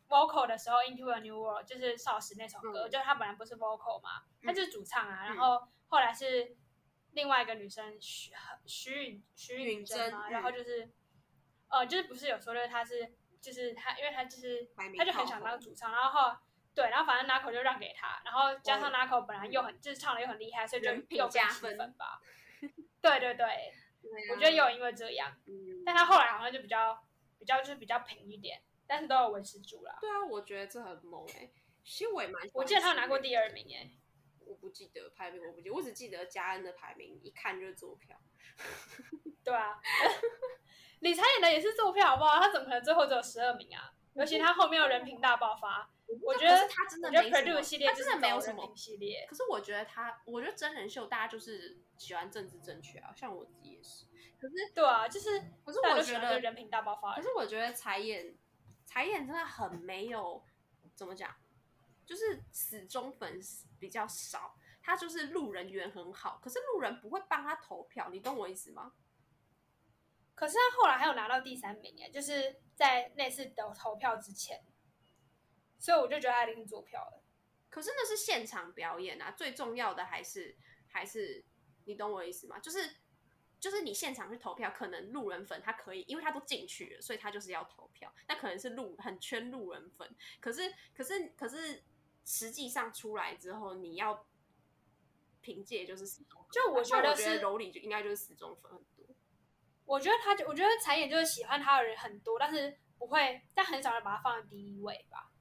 [0.08, 6.56] vocal 的时候 Into a New World 就是少时那首歌，嗯、就是他本来不是 vocal 嘛，他就是主唱啊，嗯、然后后来是
[7.12, 8.32] 另外一个女生徐
[8.66, 10.90] 徐允徐允珍嘛，然后就是
[11.70, 14.68] 呃就是不是有说就是他是就是他，因为他就是
[14.98, 16.36] 他就很想当主唱，然后
[16.74, 22.20] 对，然后反正 Nako 就让给他，然后加上 Nako 本来又很、嗯、就是唱的又很厉害，所以就又加分吧。
[23.02, 23.74] 对 对对。
[24.32, 26.98] 我觉得有因为这样，嗯、但他后来好像就比较
[27.40, 29.98] 比较就是比较平一点，但是都有维持住了。
[30.02, 31.54] 对啊，我觉得这很猛哎、欸，
[31.84, 33.92] 其实我也蛮，我记得他有拿过第二名哎、欸，
[34.46, 38.16] 我不记得排名，我不记得，我只记得嘉恩的排名，一看就是坐票。
[39.44, 39.80] 对啊，
[41.00, 42.40] 李彩演的也是坐票好不好？
[42.40, 43.94] 他怎么可能最后只有十二名啊？
[44.16, 45.90] 尤其他后面有人品大爆发，
[46.24, 49.26] 我觉得他真的，我觉得 Produce 系列真的没有什么系列。
[49.30, 54.06] 可是我觉得他，我觉得真人秀大家就是喜欢政治正确啊，像我自己也是。
[54.40, 57.16] 可是对啊，就是可是我觉得人品大爆发。
[57.16, 58.36] 可是我觉得彩演
[58.86, 60.44] 彩演真的很没有
[60.96, 61.36] 怎么讲，
[62.06, 64.56] 就是死忠粉丝比较少。
[64.82, 68.94] 他就是路人缘很好，可是路人不会帮他投票，你懂我意思吗？
[70.36, 74.64] 可是他后来还有拿到第三名哎，就是在那次的投票之前，
[75.80, 77.24] 所以我就觉得他一定是坐票了。
[77.70, 80.56] 可是那是现场表演啊，最重要的还是
[80.88, 81.44] 还是
[81.86, 82.60] 你懂我意思吗？
[82.60, 82.98] 就是。
[83.58, 88.14] 就是你现场去投票，可能路人粉他可以，因为他都进去了，所以他就是要投票。
[88.28, 91.82] 那可能是路很圈路人粉，可是可是可是
[92.26, 94.28] 实际上出来之后，你要
[95.42, 98.72] 凭借就是死忠，就我觉得是柔里就应该就是死忠粉。
[99.86, 105.32] 我觉得他就我觉得彩演就是喜欢他的人很多，但是不会，但很少人把他放在第一位吧。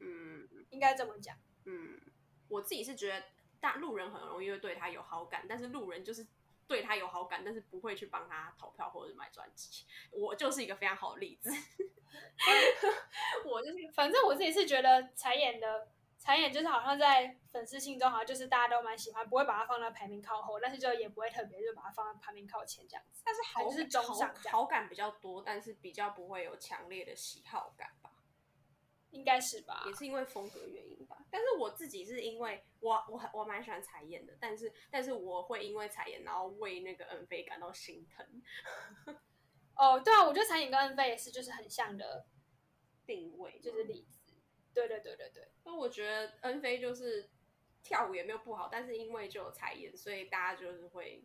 [0.00, 1.36] 嗯，应该这么讲。
[1.64, 2.00] 嗯，
[2.48, 3.26] 我自己是觉得
[3.60, 6.26] 大路人很容易会对他有好感，但是路人就是。
[6.68, 9.86] 对他有好感，但是不会去帮他投票或者买专辑。
[10.10, 11.48] 我就是一个非常好的例子。
[13.46, 15.88] 我就是，反正我自己是觉得彩演的
[16.28, 23.22] 彩演就是好像在粉丝心中好像就是大家都蛮喜欢，不会把它放在排名靠后，但是就也不会特别就把它放在排名靠前这样子。
[23.24, 28.10] 但是好就是中上好，好感比较多，但是比较不会有强烈的喜好感吧。
[29.12, 31.16] 应该是吧，也是因为风格原因吧。
[31.30, 38.42] 但是我自己是因为我我我蛮喜欢彩演的，但是但是我会因为彩演然后为那个恩菲感到心疼。
[39.76, 42.26] 哦，对啊，我觉得彩演跟恩菲也是就是很像的
[43.06, 44.17] 定位，就是例子。
[44.86, 45.48] 对对对对对。
[45.64, 47.28] 那我觉得恩菲就是
[47.82, 51.24] 跳舞也没有不好，但是因为就有才演，所以大家就是会。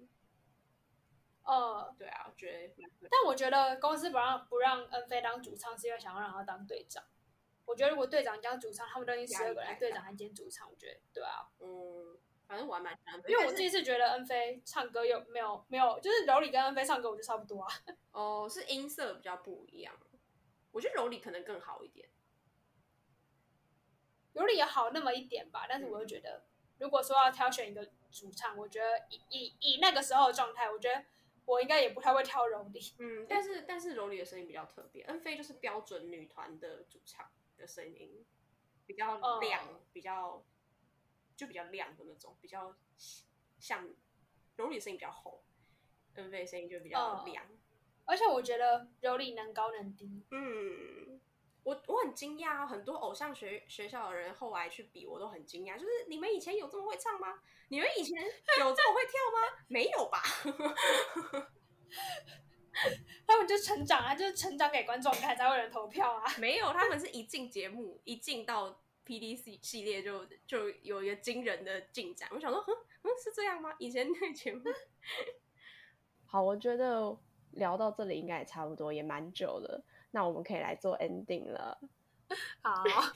[1.43, 2.74] 呃，对啊，我觉得。
[3.12, 7.04] 但我觉得公司不让不让恩菲当主唱，是因为想要让他当队长。
[7.66, 17.70] 我觉得如果队长兼主唱，他们都已经十二个人，队长还兼主唱，我觉得对啊，嗯，反正我还蛮喜欢，因为我自己是觉得恩菲唱歌又没有没有，就是柔里跟恩菲唱歌我觉得差不多啊。
[18.12, 19.93] 哦，是音色比较不一样，
[20.72, 22.08] 我觉得柔里可能更好一点，
[24.34, 26.43] 柔里也好那么一点吧，但是我又觉得，
[26.79, 31.05] 如果说要挑选一个主唱，我觉得以以以那个时候的状态，我觉得
[31.45, 32.79] 我应该也不太会挑柔里。
[32.99, 37.29] 嗯， 但是但是柔里的声音比较特别，恩菲就是标准女团的主唱。
[37.55, 38.25] 的声音
[38.88, 40.43] 比较亮，uh, 比较
[41.36, 42.75] 就比较亮的那种，比较
[43.59, 43.88] 像
[44.55, 45.43] 柔里声音比较厚，
[46.15, 47.45] 恩菲声音就比较亮。
[47.45, 47.49] Uh,
[48.05, 50.25] 而且我觉得柔里能高能低。
[50.31, 51.12] 嗯，
[51.64, 55.78] 我我很惊讶，很多偶像学学校的人后来去比，我都很惊讶。
[55.78, 57.39] 就是你们以前有这么会唱吗？
[57.70, 58.22] 你们以前
[58.59, 59.64] 有这么会跳吗？
[59.68, 60.22] 没有吧？
[63.26, 66.24] 他们就成长啊，就是成长给观众看，才会有人投票啊。
[66.39, 72.30] 没有，他们是一进节目，一进到 PDC 系列就就有一个惊人的进展。
[72.34, 73.74] 我想说，嗯嗯，是这样吗？
[73.78, 74.64] 以前那节目。
[76.26, 77.16] 好，我觉得
[77.51, 79.84] 聊到这里应该也差不多，也蛮久了。
[80.14, 81.78] 那我们可以来做 ending 了。
[82.61, 82.84] 好。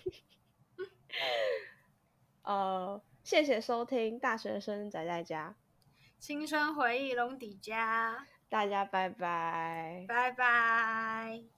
[2.44, 5.56] 呃，谢谢收听《大学生宅在家》，
[6.20, 8.28] 青春回忆龙底家。
[8.50, 11.57] 大家拜拜，拜拜。